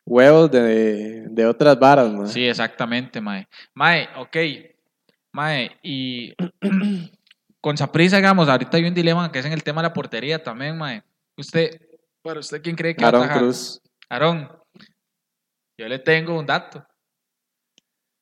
[0.07, 2.27] huevos de, de otras varas, mae.
[2.29, 3.47] Sí, exactamente, mae.
[3.75, 4.37] Mae, ok.
[5.33, 6.35] Mae, y
[7.61, 10.43] con Saprisa, digamos, ahorita hay un dilema que es en el tema de la portería
[10.43, 11.03] también, mae.
[11.37, 11.81] Usted,
[12.25, 13.43] bueno, ¿usted quién cree que va a Aaron atajar?
[13.43, 13.81] Cruz.
[14.09, 14.49] Aarón,
[15.79, 16.85] yo le tengo un dato.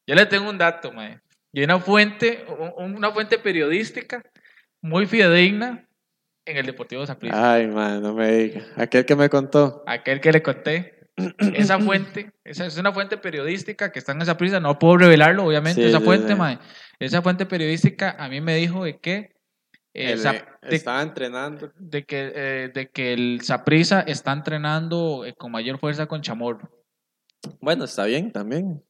[0.09, 1.21] Yo le tengo un dato, mae.
[1.53, 2.45] Y una fuente,
[2.77, 4.23] un- una fuente periodística
[4.83, 5.87] muy fidedigna
[6.47, 7.55] en el Deportivo Saprissa.
[7.55, 8.67] Ay, man, no me diga.
[8.77, 9.83] Aquel que me contó.
[9.87, 10.97] Aquel que le conté.
[11.55, 15.45] Esa fuente, esa es una fuente periodística que está en esa prisa, no puedo revelarlo,
[15.45, 16.35] obviamente, Sí, esa sí, fuente, sí.
[16.39, 16.59] mae.
[16.99, 19.35] Esa fuente periodística a mí me dijo de que
[19.94, 20.42] eh, El- de,
[20.76, 21.72] estaba entrenando.
[21.79, 26.70] de que eh, de que el Saprissa está entrenando eh, con mayor fuerza con Chamorro.
[27.61, 28.83] Bueno, está bien también.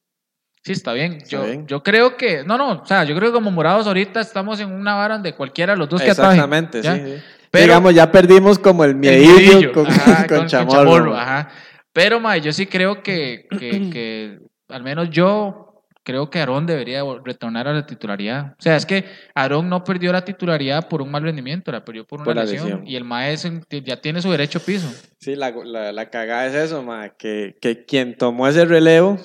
[0.62, 1.14] Sí, está bien.
[1.14, 1.66] Está yo, bien.
[1.66, 4.70] yo creo que, no, no, o sea, yo creo que como morados ahorita estamos en
[4.70, 6.32] una vara donde cualquiera de los dos que atajen.
[6.32, 6.94] Exactamente, ¿ya?
[6.96, 7.00] sí.
[7.16, 7.22] sí.
[7.50, 11.16] Pero- Digamos, ya perdimos como el miedillo con, ajá, con, Chamorro.
[11.16, 11.48] ajá.
[11.92, 15.69] Pero, mae, yo sí creo que, que, que, al menos yo
[16.02, 18.52] creo que Aarón debería retornar a la titularidad.
[18.58, 22.06] O sea, es que Aarón no perdió la titularidad por un mal rendimiento, la perdió
[22.06, 22.86] por una Por lesión, lesión.
[22.86, 24.88] Y el mae es en- ya tiene su derecho piso.
[25.18, 29.18] Sí, la, la, la cagada es eso, ma, que, que quien tomó ese relevo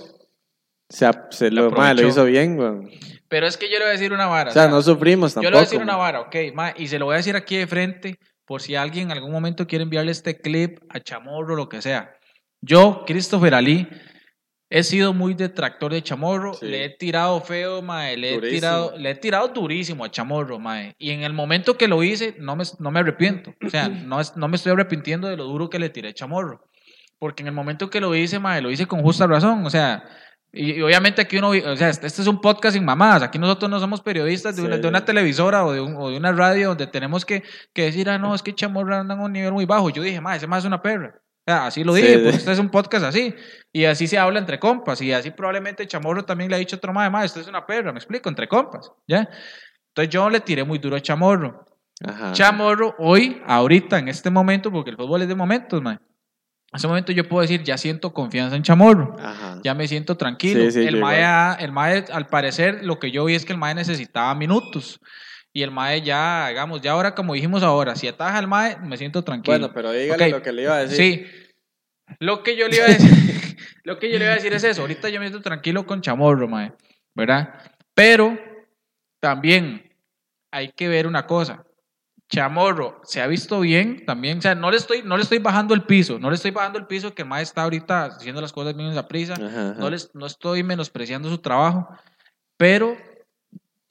[0.90, 2.90] se, se Lo ma, lo hizo bien, weón.
[3.28, 4.52] Pero es que yo le voy a decir una vara.
[4.52, 5.50] O sea, o sea, no sufrimos Yo tampoco.
[5.52, 7.58] le voy a decir una vara, ok, ma, y se lo voy a decir aquí
[7.58, 11.68] de frente por si alguien en algún momento quiere enviarle este clip a Chamorro, lo
[11.68, 12.14] que sea.
[12.62, 13.88] Yo, Christopher Ali,
[14.70, 16.66] he sido muy detractor de Chamorro, Sí.
[16.66, 20.96] le he tirado feo, mae, le he tirado, le he tirado durísimo a Chamorro, mae,
[20.98, 24.20] y en el momento que lo hice no me, no me arrepiento, o sea, no,
[24.20, 26.68] es- no me estoy arrepintiendo de lo duro que le tiré a Chamorro,
[27.20, 30.04] porque en el momento que lo hice, mae, lo hice con justa razón, o sea,
[30.52, 33.38] y, y obviamente aquí uno, o sea, este este es un podcast sin mamadas, aquí
[33.38, 34.82] nosotros no somos periodistas de una, Sí.
[34.82, 38.10] de una televisora o de, un- o de una radio donde tenemos que, que decir,
[38.10, 39.90] ah, no, es que Chamorro anda en un nivel muy bajo.
[39.90, 41.14] Yo dije, ma, ese más es una perra.
[41.46, 42.20] Sea, así lo dije, sí.
[42.24, 43.34] pues este es un podcast así.
[43.72, 45.00] Y así se habla entre compas.
[45.02, 47.66] Y así probablemente Chamorro también le ha dicho a otro madre, ma, esto es una
[47.66, 48.92] perra, me explico, entre compas.
[49.08, 49.30] ¿Ya?
[49.90, 51.66] Entonces yo le tiré muy duro a Chamorro.
[52.06, 52.34] Ajá.
[52.34, 55.92] Chamorro, hoy, ahorita, en este momento, porque el fútbol es de momentos, ma.
[55.92, 59.62] En ese momento yo puedo decir, ya siento confianza en Chamorro Ajá.
[59.64, 60.66] ya me siento tranquilo.
[60.66, 63.60] Sí, sí, el, mae, el Mae, al parecer, lo que yo vi es que el
[63.60, 65.00] Mae necesitaba minutos.
[65.56, 68.98] Y el Mae ya, digamos, ya ahora, como dijimos ahora, si ataja el Mae, me
[68.98, 69.58] siento tranquilo.
[69.58, 70.98] Bueno, pero dígale lo que le iba a decir.
[70.98, 72.16] Sí.
[72.20, 74.66] Lo que yo le iba a decir, lo que yo le iba a decir es
[74.66, 74.82] eso.
[74.82, 76.74] Ahorita yo me siento tranquilo con Chamorro, Mae,
[77.16, 77.54] ¿verdad?
[77.94, 78.38] Pero
[79.22, 79.98] también
[80.52, 81.64] hay que ver una cosa.
[82.30, 85.74] Chamorro se ha visto bien también, o sea, no le estoy, no le estoy bajando
[85.74, 88.52] el piso, no le estoy bajando el piso que el Mae está ahorita haciendo las
[88.52, 89.36] cosas bien a prisa.
[89.36, 89.80] Ajá, ajá.
[89.80, 91.88] No, les, no estoy menospreciando su trabajo,
[92.58, 92.98] pero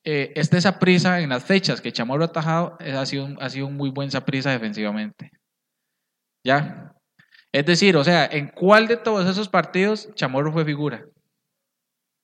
[0.04, 3.38] eh, esta esa prisa en las fechas que Chamorro ha atajado eh, ha sido, un-
[3.40, 5.30] ha sido un muy buen prisa defensivamente.
[6.44, 6.92] ¿Ya?
[7.52, 11.04] Es decir, o sea, ¿en cuál de todos esos partidos Chamorro fue figura?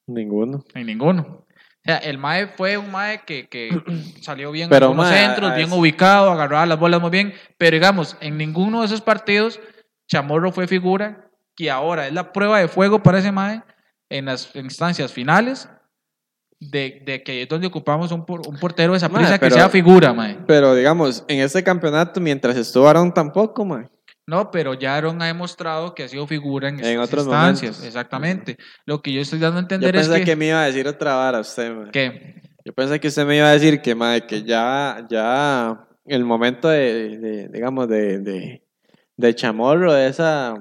[0.06, 0.64] Ninguno.
[0.74, 1.22] En ninguno.
[1.22, 3.70] O sea, el Mae fue un Mae que, que
[4.20, 7.32] salió bien Pero, en mae, centros, a- a bien ubicado, agarraba las bolas muy bien,
[7.56, 9.60] pero digamos, en ninguno de esos partidos
[10.08, 13.62] Chamorro fue figura, que ahora es la prueba de fuego para ese Mae
[14.10, 15.68] en las instancias finales
[16.60, 19.50] de, de que es donde ocupamos un, por- un portero de esa Mae, prisa que
[19.50, 20.38] sea figura, Mae.
[20.46, 23.90] Pero digamos, en este campeonato, mientras estuvo Aaron tampoco, ma.
[24.26, 27.70] No, pero ya Aaron ha demostrado que ha sido figura en, estas otros instancias.
[27.72, 27.86] momentos.
[27.86, 28.56] Exactamente.
[28.84, 30.36] Lo que yo estoy dando a Yo entender es pensé que, que...
[30.36, 31.90] me iba a decir otra vara usted, ma.
[31.90, 36.24] que- Yo pensé que usted me iba a decir que, ma, que ya, ya el
[36.24, 38.62] momento de, de- digamos, de, de,
[39.16, 40.54] de chamorro, de esa,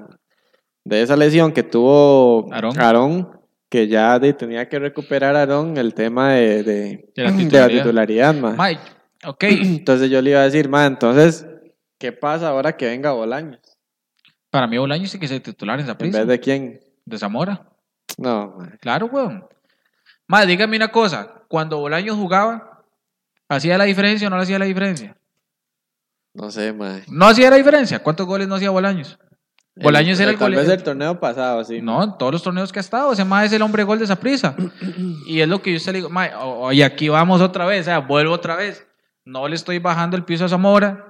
[0.84, 3.39] de esa lesión que tuvo Aarón.
[3.70, 7.82] Que ya de- tenía que recuperar Aarón el tema de, de, De la de titularidad.
[7.82, 8.50] titularidad, ma.
[8.50, 8.78] Mae,
[9.24, 11.46] ok, Entonces yo le iba a decir, ma, entonces,
[11.96, 13.60] ¿qué pasa ahora que venga Bolaños?
[14.50, 16.80] para mí Bolaños sí que es el titular en esa En vez de quién?
[17.06, 17.68] De Zamora.
[18.18, 18.70] No, ma.
[18.80, 19.46] Claro, weón.
[20.26, 21.44] Más, dígame una cosa.
[21.48, 22.82] Cuando Bolaños jugaba,
[23.48, 25.16] ¿hacía la diferencia o no le hacía la diferencia?
[26.34, 27.00] no sé, ma.
[27.08, 28.00] No hacía la diferencia.
[28.00, 29.16] ¿Cuántos goles no hacía Bolaños?
[29.76, 31.80] Bolaños era el Tal vez el torneo pasado, sí.
[31.80, 33.12] No, todos los torneos que ha estado.
[33.12, 34.54] Ese más es el hombre gol de esa prisa.
[35.26, 36.10] y es lo que yo se le digo.
[36.10, 37.82] mae, o- o- y aquí vamos otra vez.
[37.82, 38.86] O sea, vuelvo otra vez.
[39.24, 41.06] No le estoy bajando el piso a Zamora.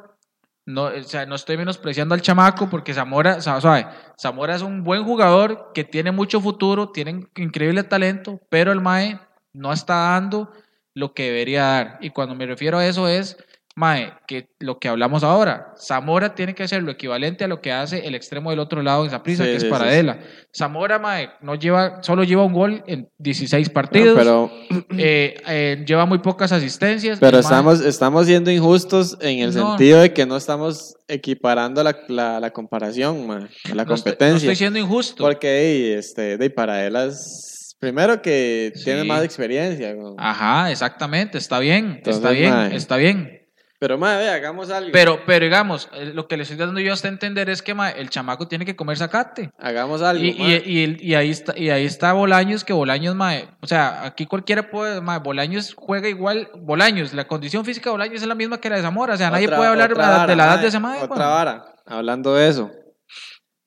[0.66, 3.86] No, o sea, no estoy menospreciando al chamaco porque Zamora, sa- suave,
[4.20, 9.18] Zamora es un buen jugador que tiene mucho futuro, tiene increíble talento, pero el Mae
[9.52, 10.52] no está dando
[10.94, 11.98] lo que debería dar.
[12.02, 13.36] Y cuando me refiero a eso es,
[13.80, 17.72] mae, que lo que hablamos ahora, Zamora tiene que hacer lo equivalente a lo que
[17.72, 20.18] hace el extremo del otro lado en Saprissa, Sí, que es sí, sí, Paradela.
[20.54, 24.50] Zamora, mae, no lleva, solo lleva un gol en 16 partidos, Pero,
[24.98, 27.18] eh, eh, lleva muy pocas asistencias.
[27.18, 29.70] pero mae- estamos, estamos siendo injustos en el No.
[29.70, 33.86] sentido de que no estamos equiparando la, la, la comparación, ma, la no estoy- no
[33.94, 34.36] competencia.
[34.52, 35.24] estoy siendo injusto.
[35.24, 39.94] Porque este, de Paradela es, primero que tiene más experiencia.
[40.18, 42.76] Ajá, exactamente, está bien, está bien, mae.
[42.76, 43.39] está bien.
[43.80, 44.90] Pero, madre, hagamos algo.
[44.92, 48.10] Pero, pero digamos, eh, lo que le estoy dando yo hasta entender es que el
[48.10, 49.50] chamaco tiene que comer zacate.
[49.58, 50.22] hagamos algo.
[50.22, 50.48] Y, ma.
[50.48, 54.04] y, y, el- y ahí está, y ahí está Bolaños, que Bolaños, mae, o sea,
[54.04, 58.60] aquí cualquiera puede, Bolaños juega igual, Bolaños, la condición física de Bolaños es la misma
[58.60, 59.88] que la de Zamora, o sea, nadie puede hablar
[60.26, 61.02] de la edad de ese mae.
[61.02, 62.70] Otra vara, hablando de eso.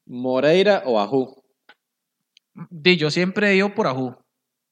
[0.06, 1.42] Moreira o Ajú.
[2.70, 4.16] Di, yo siempre digo por Ajú,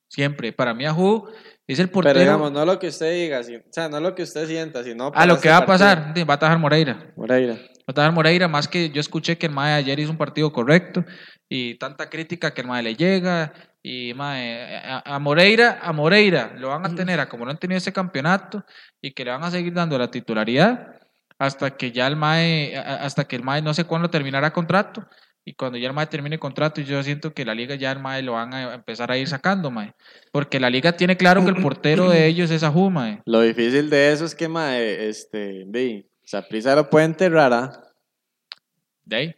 [0.08, 1.28] siempre, para mí Ajú
[1.68, 4.14] es el portero, Pero digamos, no lo que usted diga, si- o sea, no lo
[4.16, 5.12] que usted sienta, sino.
[5.14, 7.12] a lo que va a pasar, va a atajar Moreira.
[7.16, 7.54] Moreira.
[7.54, 10.52] Va a atajar Moreira, más que yo escuché que el mae ayer hizo un partido
[10.52, 11.04] correcto
[11.50, 16.54] y tanta crítica que el mae le llega y mae, a, a Moreira, a Moreira
[16.58, 18.64] lo van a tener a como no han tenido este campeonato
[19.02, 20.88] y que le van a seguir dando la titularidad
[21.40, 25.08] hasta que ya el mae, hasta que el mae no sé cuándo terminará contrato
[25.44, 28.22] y cuando ya el mae termine contrato yo siento que la liga ya el mae
[28.22, 29.94] lo van a empezar a ir sacando mae,
[30.32, 33.22] porque la liga tiene claro que el portero de ellos es Ajú mae.
[33.26, 37.72] Lo difícil de eso es que, mae, este, vi, Saprissa lo puede enterrar, ¿ah?
[39.04, 39.36] De ahí.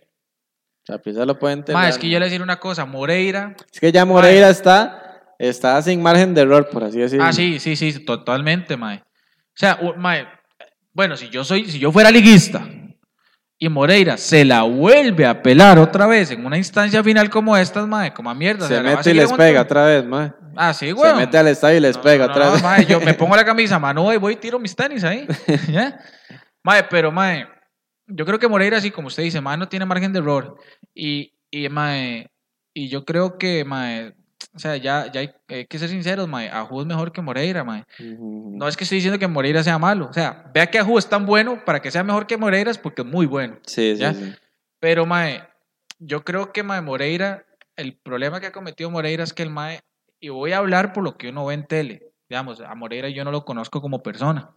[0.85, 1.81] Saprissa lo puede enterrar.
[1.81, 5.81] Mae, es que yo le decir una cosa, Moreira Es que ya Moreira está, está
[5.81, 7.23] sin margen de error, por así decirlo.
[7.23, 8.97] Ah, sí, sí, sí, totalmente, mae.
[8.97, 10.27] O sea, mae,
[10.91, 12.67] bueno, si yo soy, si yo fuera liguista
[13.63, 17.87] y Moreira se la vuelve a pelar otra vez en una instancia final como estas,
[17.87, 18.67] mae, como a mierda.
[18.67, 20.33] Se a mete y les pega otra vez, mae.
[20.53, 21.15] Ah, sí, Se güey.
[21.15, 22.61] mete al estadio y les pega otra vez.
[22.61, 25.25] mae, yo me pongo la camisa mano y voy y tiro mis tenis ahí.
[25.71, 25.97] ¿ya?
[26.61, 27.47] Mae, pero mae,
[28.05, 30.57] yo creo que Moreira, así como usted dice, mae, no tiene margen de error.
[30.93, 32.33] Y, y mae,
[32.73, 34.13] y yo creo que, mae,
[34.55, 37.63] o sea, ya, ya hay, hay que ser sinceros, mae, Ajú es mejor que Moreira,
[37.63, 37.85] mae.
[37.99, 40.07] No es que estoy diciendo que Moreira sea malo.
[40.09, 42.77] O sea, vea que Ajú es tan bueno para que sea mejor que Moreira es
[42.77, 43.57] porque es muy bueno.
[43.65, 44.33] Sí, sí, sí.
[44.79, 45.41] Pero, Mae,
[45.97, 49.79] yo creo que Mae Moreira, el problema que ha cometido Moreira es que el Mae,
[50.19, 52.11] y voy a hablar por lo que uno ve en tele.
[52.29, 54.51] Digamos, a Moreira yo no lo conozco como persona.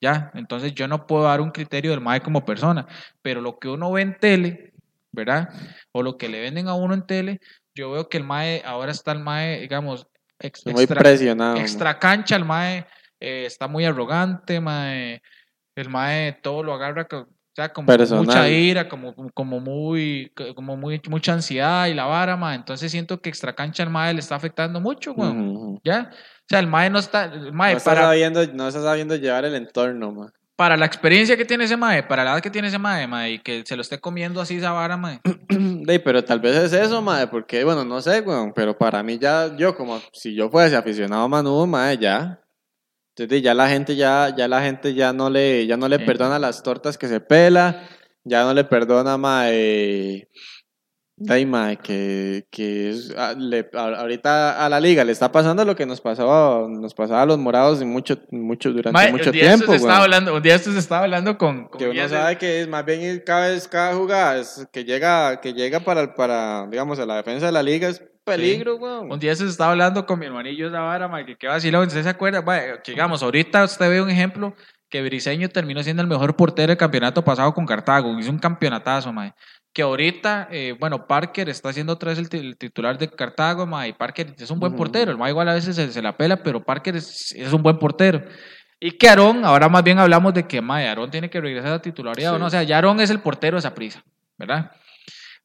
[0.00, 2.86] Ya, entonces yo no puedo dar un criterio del Mae como persona.
[3.22, 4.72] Pero lo que uno ve en tele,
[5.12, 5.48] ¿verdad?
[5.92, 7.40] O lo que le venden a uno en tele,
[7.76, 10.06] yo veo que el Mae, ahora está el Mae, digamos,
[10.40, 11.56] ex- Muy extra- presionado.
[11.58, 12.86] extra cancha, el mae
[13.20, 15.22] eh, está muy arrogante, mae,
[15.76, 18.24] el mae todo lo agarra co- o sea, como con Personal.
[18.26, 22.54] mucha ira, como, como muy, como muy, mucha ansiedad y la vara, mae.
[22.56, 25.80] Entonces siento que extra cancha el mae le está afectando mucho, ujú.
[25.82, 26.10] ¿Ya?
[26.12, 29.46] O sea, el mae no está, el mae, No está, sabiendo, no está sabiendo llevar
[29.46, 30.28] el entorno, mae.
[30.56, 33.32] Para la experiencia que tiene ese mae, para la edad que tiene ese mae, mae,
[33.32, 35.20] y que se lo esté comiendo así esa vara, mae.
[36.04, 39.54] Pero tal vez es eso, mae, porque, bueno, no sé, weón, pero para mí ya,
[39.56, 42.40] yo como, si yo fuese aficionado a Manu, mae, ya,
[43.14, 46.04] entonces ya la gente ya, ya la gente ya no le, ya no le Sí.
[46.04, 47.86] perdona las tortas que se pela,
[48.24, 50.28] ya no le perdona, mae,
[51.18, 55.64] dey, mae, que, que es- a- le- a- ahorita a la liga le está pasando
[55.64, 59.32] lo que nos pasaba, nos pasaba a los morados mucho, mucho, durante Mae, mucho un
[59.32, 62.08] día tiempo, se estaba hablando, un día esto se estaba hablando con, con Que uno
[62.08, 66.14] sabe que es más bien cada vez cada jugada es que llega que llega para
[66.14, 69.10] para digamos a la defensa de la liga es peligro, weón.
[69.12, 72.02] Un día se estaba hablando con mi hermanillo esa vara, mae, que qué vacilón, ¿usted
[72.02, 72.42] se acuerda?
[72.42, 74.52] Mae, que digamos, ahorita usted ve un ejemplo
[74.90, 79.12] que Briseño terminó siendo el mejor portero del campeonato pasado con Cartago, hizo un campeonatazo,
[79.12, 79.32] mae.
[79.76, 83.66] Que ahorita, eh, bueno, Parker está siendo otra vez el, ti- el titular de Cartago,
[83.66, 86.16] mae, y Parker es un buen portero, el mae igual a veces se, se la
[86.16, 88.24] pela, pero Parker es, es un buen portero.
[88.80, 91.72] Y que Aarón, ahora más bien hablamos de que, mae, Aarón tiene que regresar a
[91.72, 94.02] la titularidad, o no, o sea, ya Aarón es el portero de esa prisa,
[94.38, 94.70] ¿verdad?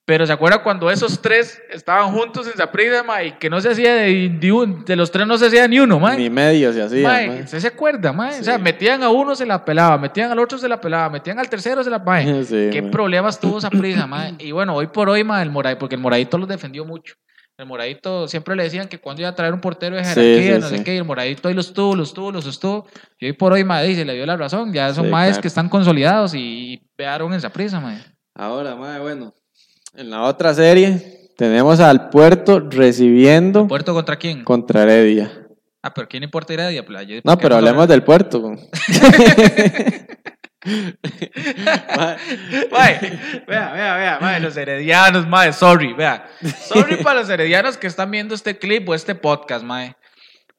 [0.05, 3.69] Pero se acuerda cuando esos tres estaban juntos en Zaprisa, ma, y que no se
[3.69, 6.15] hacía de, de, un- de los tres no se hacía ni uno, ma.
[6.15, 7.43] Ni medio se hacía, Ma, mae.
[7.43, 8.29] ¿Usted se acuerda, ma?
[8.29, 11.37] O sea, metían a uno, se la pelaba, metían al otro, se la pelaba, metían
[11.39, 12.21] al tercero, se la ma.
[12.43, 14.31] Sí, Qué problemas tuvo esa prisa, ma.
[14.39, 17.15] Y bueno, hoy por hoy, ma, el Moradito, porque el Moradito los defendió mucho.
[17.57, 20.61] El Moradito siempre le decían que cuando iba a traer un portero de jerarquía, sí,
[20.61, 22.87] no sé qué, y el Moradito hoy los tuvo, los tuvo, los sostuvo.
[23.19, 24.73] Y hoy por hoy, ma, y se le dio la razón.
[24.73, 25.41] Ya son maes claro.
[25.43, 27.95] que están consolidados y, pegaron esa prisa, ma.
[28.33, 29.31] Ahora, mae, bueno,
[29.93, 34.43] en la otra serie tenemos al Puerto recibiendo ¿Puerto contra quién?
[34.43, 35.31] contra Heredia.
[35.83, 36.85] Ah, pero ¿quién importa Heredia?
[36.85, 38.39] Pues, yo- No, ¿por qué pero hablemos del Puerto.
[38.41, 38.57] Mae,
[42.71, 42.99] Mae,
[43.47, 46.29] vea, vea, vea, mae, los heredianos, mae, sorry, vea.
[46.67, 49.95] Sorry para los heredianos que están viendo este clip o este podcast, mae.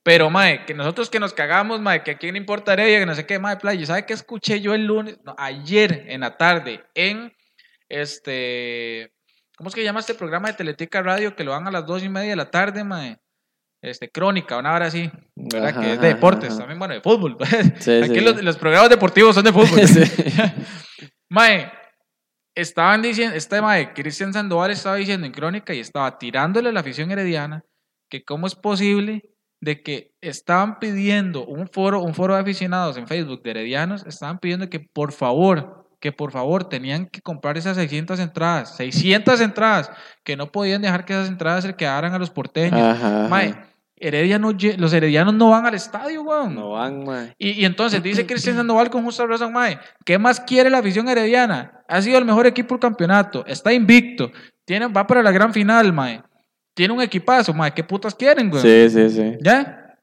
[0.03, 3.07] Pero, mae, que nosotros que nos cagamos, mae, que a quién le importa Heredia, que
[3.07, 3.87] no sé qué, mae, playa.
[3.87, 5.19] ¿Sabe qué escuché yo el lunes?
[5.25, 7.33] No, ayer en la tarde en
[7.89, 9.12] este.
[9.63, 12.03] ¿Cómo es que llama este programa de Teletica Radio que lo dan a las dos
[12.03, 13.21] y media de la tarde, mae?
[13.81, 15.69] Este, crónica, una hora así, ¿verdad?
[15.69, 16.59] Ajá, que es de deportes, ajá.
[16.59, 17.37] también, bueno, de fútbol.
[17.79, 18.21] Sí, Aquí sí.
[18.23, 19.81] los, los programas deportivos son de fútbol.
[19.87, 20.03] Sí.
[21.31, 21.71] Mae,
[22.57, 26.81] estaban diciendo, este Mae, Cristian Sandoval estaba diciendo en crónica y estaba tirándole a la
[26.81, 27.65] afición herediana
[28.11, 29.23] que cómo es posible
[29.61, 34.41] de que estaban pidiendo un foro, un foro de aficionados en Facebook de heredianos, estaban
[34.41, 39.89] pidiendo que por favor, que por favor tenían que comprar esas 600 entradas, 600 entradas,
[40.25, 42.81] que no podían dejar que esas entradas se quedaran a los porteños.
[42.81, 43.29] Ajá.
[43.31, 43.55] Mae,
[43.97, 46.57] Heredia no los heredianos no van al estadio, weón.
[46.57, 47.37] No van, mae.
[47.39, 51.09] Y, y entonces dice Cristian Sandoval con justa razón, mae, ¿qué más quiere la afición
[51.09, 51.85] herediana?
[51.87, 54.33] Ha sido el mejor equipo del campeonato, está invicto,
[54.65, 56.21] tiene, va para la gran final, mae.
[56.75, 58.61] Tiene un equipazo, mae, ¿qué putas quieren, güey?
[58.61, 59.37] Sí, sí, sí.
[59.41, 59.95] ¿Ya?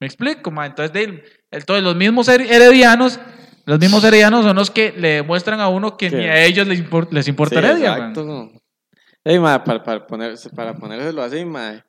[0.00, 0.66] ¿Me explico, mae?
[0.70, 3.20] Entonces, de- entonces los mismos her- heredianos,
[3.66, 6.82] los mismos heredianos son los que le demuestran a uno que ni a ellos les,
[6.88, 8.24] impor- les importa Sí, Heredia, exacto.
[8.24, 8.50] no.
[9.24, 11.82] Ey, mae, para, para, ponerse, para ponérselo así, mae.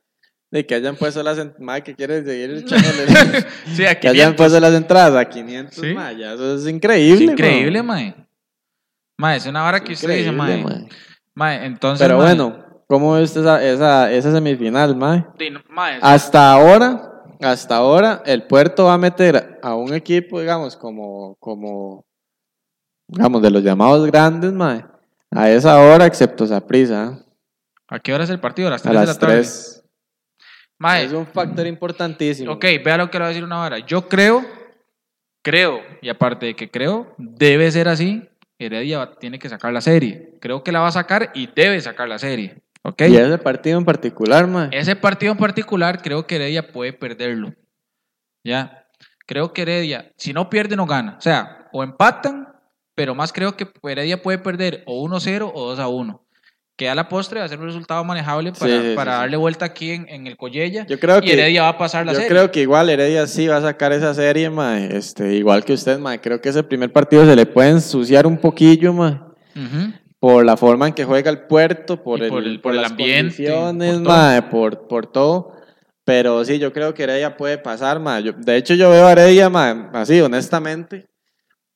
[0.50, 3.06] De que hayan puesto las entradas, que quieres seguir echándole.
[3.76, 4.36] Sí, a que hayan 500.
[4.36, 5.94] puesto las entradas a 500, Sí.
[5.94, 7.26] mae, ya eso es increíble.
[7.26, 8.16] Es increíble, mae.
[9.18, 10.64] Mae, es una hora que usted dice, mae.
[11.36, 14.94] Mae, entonces, Pero bueno, ¿cómo viste esa, esa, esa semifinal,
[15.38, 20.76] di- mae, Hasta ahora, hasta ahora, el puerto va a meter a un equipo, digamos,
[20.76, 22.06] como, como
[23.08, 24.84] digamos, de los llamados grandes, mae,
[25.32, 27.24] a esa hora, excepto Saprisa,
[27.90, 28.68] ¿A qué hora es el partido?
[28.68, 29.36] A las a 3 de la tarde.
[29.36, 29.84] 3.
[30.80, 32.52] Mae, Es un factor importantísimo.
[32.52, 33.80] ok, vea lo que le voy a decir una hora.
[33.80, 34.44] Yo creo,
[35.42, 38.28] creo, y aparte de que creo, debe ser así.
[38.60, 40.34] Heredia va- tiene que sacar la serie.
[40.42, 42.62] Creo que la va a sacar y debe sacar la serie.
[42.88, 43.02] ¿Ok?
[43.10, 44.70] Y ese partido en particular, mae.
[44.72, 47.54] Ese partido en particular, creo que Heredia puede perderlo.
[48.46, 48.86] ¿Ya?
[49.26, 51.16] Creo que Heredia, si no pierde, no gana.
[51.18, 52.48] O sea, o empatan,
[52.96, 56.22] pero más creo que Heredia puede perder o 1-0 o 2-1.
[56.78, 59.14] Que a la postre va a ser un resultado manejable para, Sí, sí, sí, para
[59.16, 59.18] sí.
[59.22, 60.86] darle vuelta aquí en, en el Collella.
[60.88, 62.30] Yo creo y que Heredia va a pasar la yo serie.
[62.30, 64.96] creo que igual Heredia sí va a sacar esa serie, mae.
[64.96, 66.22] Este, igual que usted, mae.
[66.22, 69.14] Creo que ese primer partido se le puede ensuciar un poquillo, mae.
[69.56, 69.92] Ujú.
[70.28, 72.92] Por la forma en que juega el puerto, por, el, por el- por el las
[72.92, 75.54] ambiente, condiciones, por mae, por, por todo.
[76.04, 78.24] Pero sí, yo creo que Heredia puede pasar, mae.
[78.24, 81.06] Yo- de hecho, yo veo a Heredia, mae, así, honestamente,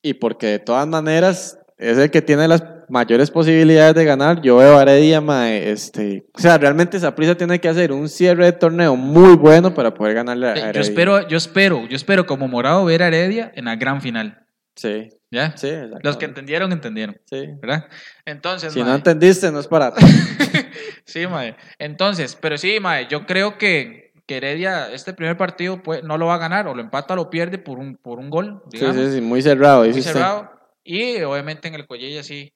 [0.02, 4.42] y porque de todas maneras es el que tiene las mayores posibilidades de ganar.
[4.42, 8.44] Yo veo a Heredia, mae, este, o sea, realmente Saprissa tiene que hacer un cierre
[8.44, 10.72] de torneo muy bueno para poder ganarle a Eh, Heredia.
[10.72, 14.40] Yo espero, yo espero, yo espero como morado ver a Heredia en la gran final.
[14.74, 15.56] Sí, ¿Ya?
[15.56, 15.70] sí.
[16.02, 17.16] Los que entendieron, entendieron.
[17.26, 17.46] Sí.
[17.60, 17.88] ¿Verdad?
[18.24, 20.04] Entonces, Si no entendiste, no es para ti.
[21.04, 21.56] sí, mae.
[21.78, 26.26] Entonces, pero sí, mae, yo creo que, que Heredia este primer partido pues, no lo
[26.26, 28.78] va a ganar, o lo empata o lo pierde por un, por un gol, Sí,
[28.78, 28.96] digamos.
[28.96, 30.50] sí, sí, muy cerrado, muy cerrado.
[30.84, 32.52] Y obviamente en el Collella sí.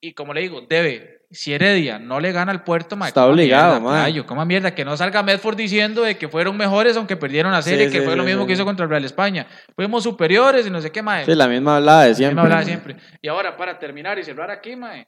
[0.00, 1.17] Y como le digo, debe.
[1.30, 4.74] Si Heredia no le gana al puerto, mae, Está obligado, mierda, coma mierda.
[4.74, 7.98] Que no salga Medford diciendo de que fueron mejores aunque perdieron la serie, Sí, que
[8.00, 9.46] sí, fue lo mismo que hizo contra el Real España.
[9.76, 11.26] Fuimos superiores y no sé qué, mae.
[11.26, 12.64] Sí, la misma hablada de siempre.
[12.64, 12.96] siempre.
[13.20, 15.06] Y ahora, para terminar y cerrar aquí, mae,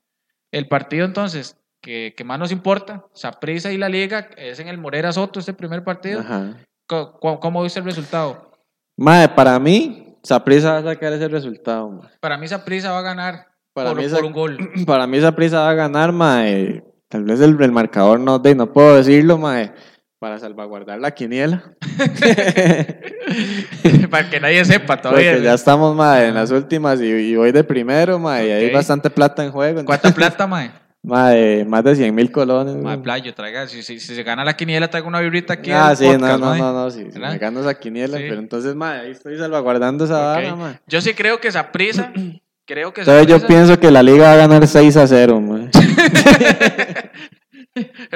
[0.52, 4.76] el partido entonces que, que más nos importa, Saprissa y la Liga, es en el
[4.76, 6.20] Morera Soto este primer partido.
[6.20, 6.54] Ajá.
[6.86, 8.52] Co- ¿Cómo, viste el resultado?
[8.98, 11.88] Mae, para mí, Saprissa va a sacar ese resultado.
[11.88, 12.10] mae.
[12.20, 14.58] Para mí Saprissa va a ganar Para por, mí, por esa- un gol.
[14.86, 16.82] para mí Saprissa va a ganar, mae.
[17.08, 19.72] Tal vez el, el marcador no, de, no puedo decirlo, mae.
[20.18, 21.74] Para salvaguardar la quiniela.
[24.10, 25.32] para que nadie sepa todavía.
[25.32, 28.46] Porque ya estamos, mae, en las últimas y, y voy de primero, mae.
[28.46, 29.84] Y hay bastante plata en juego.
[29.84, 30.70] ¿Cuánta plata, mae?
[31.02, 32.76] Mae, más de 100 mil colones.
[32.76, 32.98] Mae.
[32.98, 35.70] playo, traiga, si, si, si se gana la quiniela, traigo una vibrita aquí.
[35.72, 37.32] Ah, sí, podcast, no, no, no, no, sí, ¿Verdad?
[37.32, 38.24] me gano esa quiniela, Sí.
[38.28, 40.34] pero entonces, mae, ahí estoy salvaguardando esa Ok.
[40.36, 40.80] vara, mae.
[40.86, 42.12] Yo sí creo que Saprissa,
[42.70, 45.70] creo que Entonces yo pienso que la liga va a ganar 6 a 0, mae.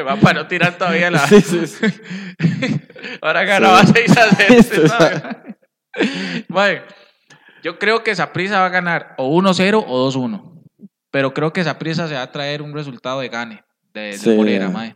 [0.06, 1.18] Va para no tirar todavía la.
[1.28, 1.86] Sí, sí, sí.
[3.22, 3.92] Ahora ganaba Sí.
[3.94, 4.46] 6 a 0.
[4.48, 5.22] Sí, usted sabe.
[6.48, 6.82] Mae,
[7.64, 10.52] yo creo que Saprissa va a ganar o 1-0 o 2-1.
[11.10, 14.30] Pero creo que Saprissa se va a traer un resultado de gane de, de Sí.
[14.30, 14.94] Morera, mae.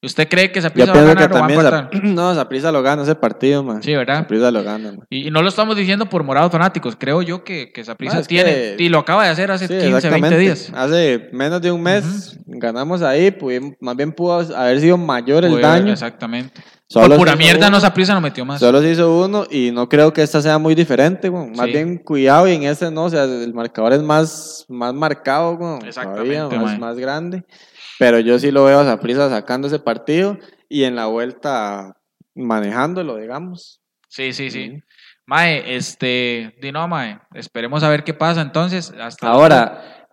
[0.00, 1.90] ¿Usted cree que Yo Saprissa va a pienso que ganar o va a también, empatar?
[1.90, 3.82] Zap- no, Saprissa lo gana ese partido, man.
[3.82, 4.18] Sí, ¿verdad?
[4.20, 5.06] Saprissa lo gana, man.
[5.10, 6.94] Y, y no lo estamos diciendo por morados fanáticos.
[6.96, 8.52] Creo yo que, que Saprissa es tiene.
[8.76, 10.38] que- Y lo acaba de hacer hace Sí, 15, 20 exactamente.
[10.38, 10.72] días.
[10.72, 15.60] Hace menos de un mes ganamos ahí, pudimos- más bien pudo haber sido mayor el
[15.60, 15.92] daño.
[15.92, 16.62] Exactamente.
[16.90, 18.60] Solo por pura mierda, uno, no Saprissa no metió más.
[18.60, 21.48] Solo se hizo uno y no creo que esta sea muy diferente, güey.
[21.50, 21.72] Más Sí.
[21.72, 25.80] bien cuidado y en este no, o sea, el marcador es más, más marcado, güey.
[25.88, 26.78] Exactamente, todavía, más, mae.
[26.78, 27.44] más grande.
[27.98, 30.38] Pero yo sí lo veo a Saprissa sacando ese partido
[30.68, 31.96] y en la vuelta
[32.34, 33.80] manejándolo, digamos.
[34.08, 34.80] Sí, sí, sí.
[35.26, 38.94] Mae, este, di no, mae, esperemos a ver qué pasa entonces.
[38.98, 40.06] Hasta Ahora,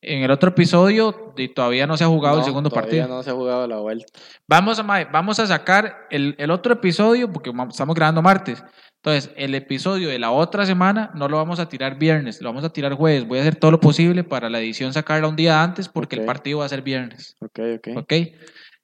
[0.00, 3.08] en el otro episodio di, todavía no se ha jugado el segundo todavía partido.
[3.08, 4.06] no se ha jugado la vuelta.
[4.46, 8.62] Vamos a, mae, vamos a sacar el, el otro episodio, porque estamos grabando martes.
[9.04, 12.62] Entonces, el episodio de la otra semana no lo vamos a tirar viernes, lo vamos
[12.62, 13.26] a tirar jueves.
[13.26, 16.24] Voy a hacer todo lo posible para la edición sacarla un día antes, porque el
[16.24, 17.34] partido va a ser viernes.
[17.40, 17.88] Ok, ok.
[17.96, 18.12] ¿Ok?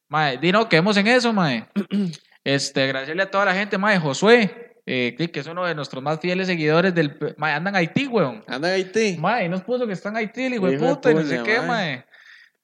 [0.08, 1.68] Mae, di no, quedemos en eso, mae.
[2.44, 3.98] Este, agradecerle a toda la gente, mae.
[3.98, 7.16] Josué, eh, que que es uno de nuestros más fieles seguidores del...
[7.36, 8.42] Mae, andan en Haití, weón.
[8.48, 9.18] Anda en Haití.
[9.18, 11.60] Mae, nos puso que está en Haití, el hijo de puta, y no sé qué,
[11.60, 12.04] mae.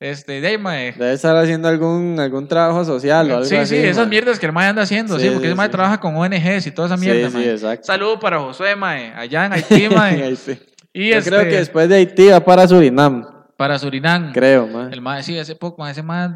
[0.05, 0.93] Este, de ahí, mae.
[0.93, 3.75] Debe estar haciendo algún, algún trabajo social o algo Sí, así.
[3.75, 4.07] sí, esas mae.
[4.09, 5.73] mierdas que el mae anda haciendo, sí, Sí, porque sí, ese mae sí.
[5.73, 7.45] trabaja con ONGs y toda esa mierda, sí, mae.
[7.45, 7.87] sí, exacto.
[7.87, 10.23] Saludo para Josué, mae, allá en Haití, mae.
[10.25, 10.59] Haití.
[10.93, 13.25] y Yo este, creo que después de Haití va para Surinam,
[13.57, 14.33] para Surinam.
[14.33, 14.93] creo, mae.
[14.93, 16.29] El mae, sí, hace poco, mae, ese mae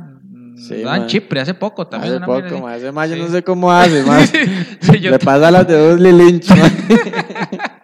[0.57, 1.07] Sí, mae.
[1.07, 2.15] Chipre, hace poco también.
[2.17, 2.79] Hace poco, mae.
[2.79, 3.21] Ese mae yo Sí.
[3.23, 4.27] no sé cómo hace, mae.
[4.81, 6.47] Sí, Le pasa las de Dudley Lynch.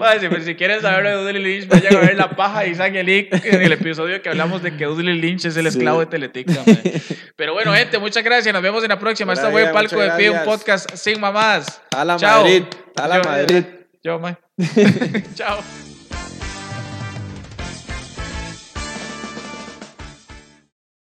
[0.00, 2.94] Mae, si, si quieren saber de Dudley Lynch, vayan a ver La Paja y Isaac
[2.94, 5.68] Elick en el episodio que hablamos de que Dudley Lynch es el Sí.
[5.78, 6.54] esclavo de Teletica.
[7.36, 8.52] Pero bueno, gente, muchas gracias.
[8.52, 9.32] Nos vemos en la próxima.
[9.32, 11.80] Esto fue Palco de Pie, un podcast sin mamás.
[11.96, 12.42] A la Chao.
[12.42, 12.62] Madrid,
[12.96, 13.64] a la Yo- Madrid.
[14.02, 14.20] Yo.
[15.34, 15.85] Chao.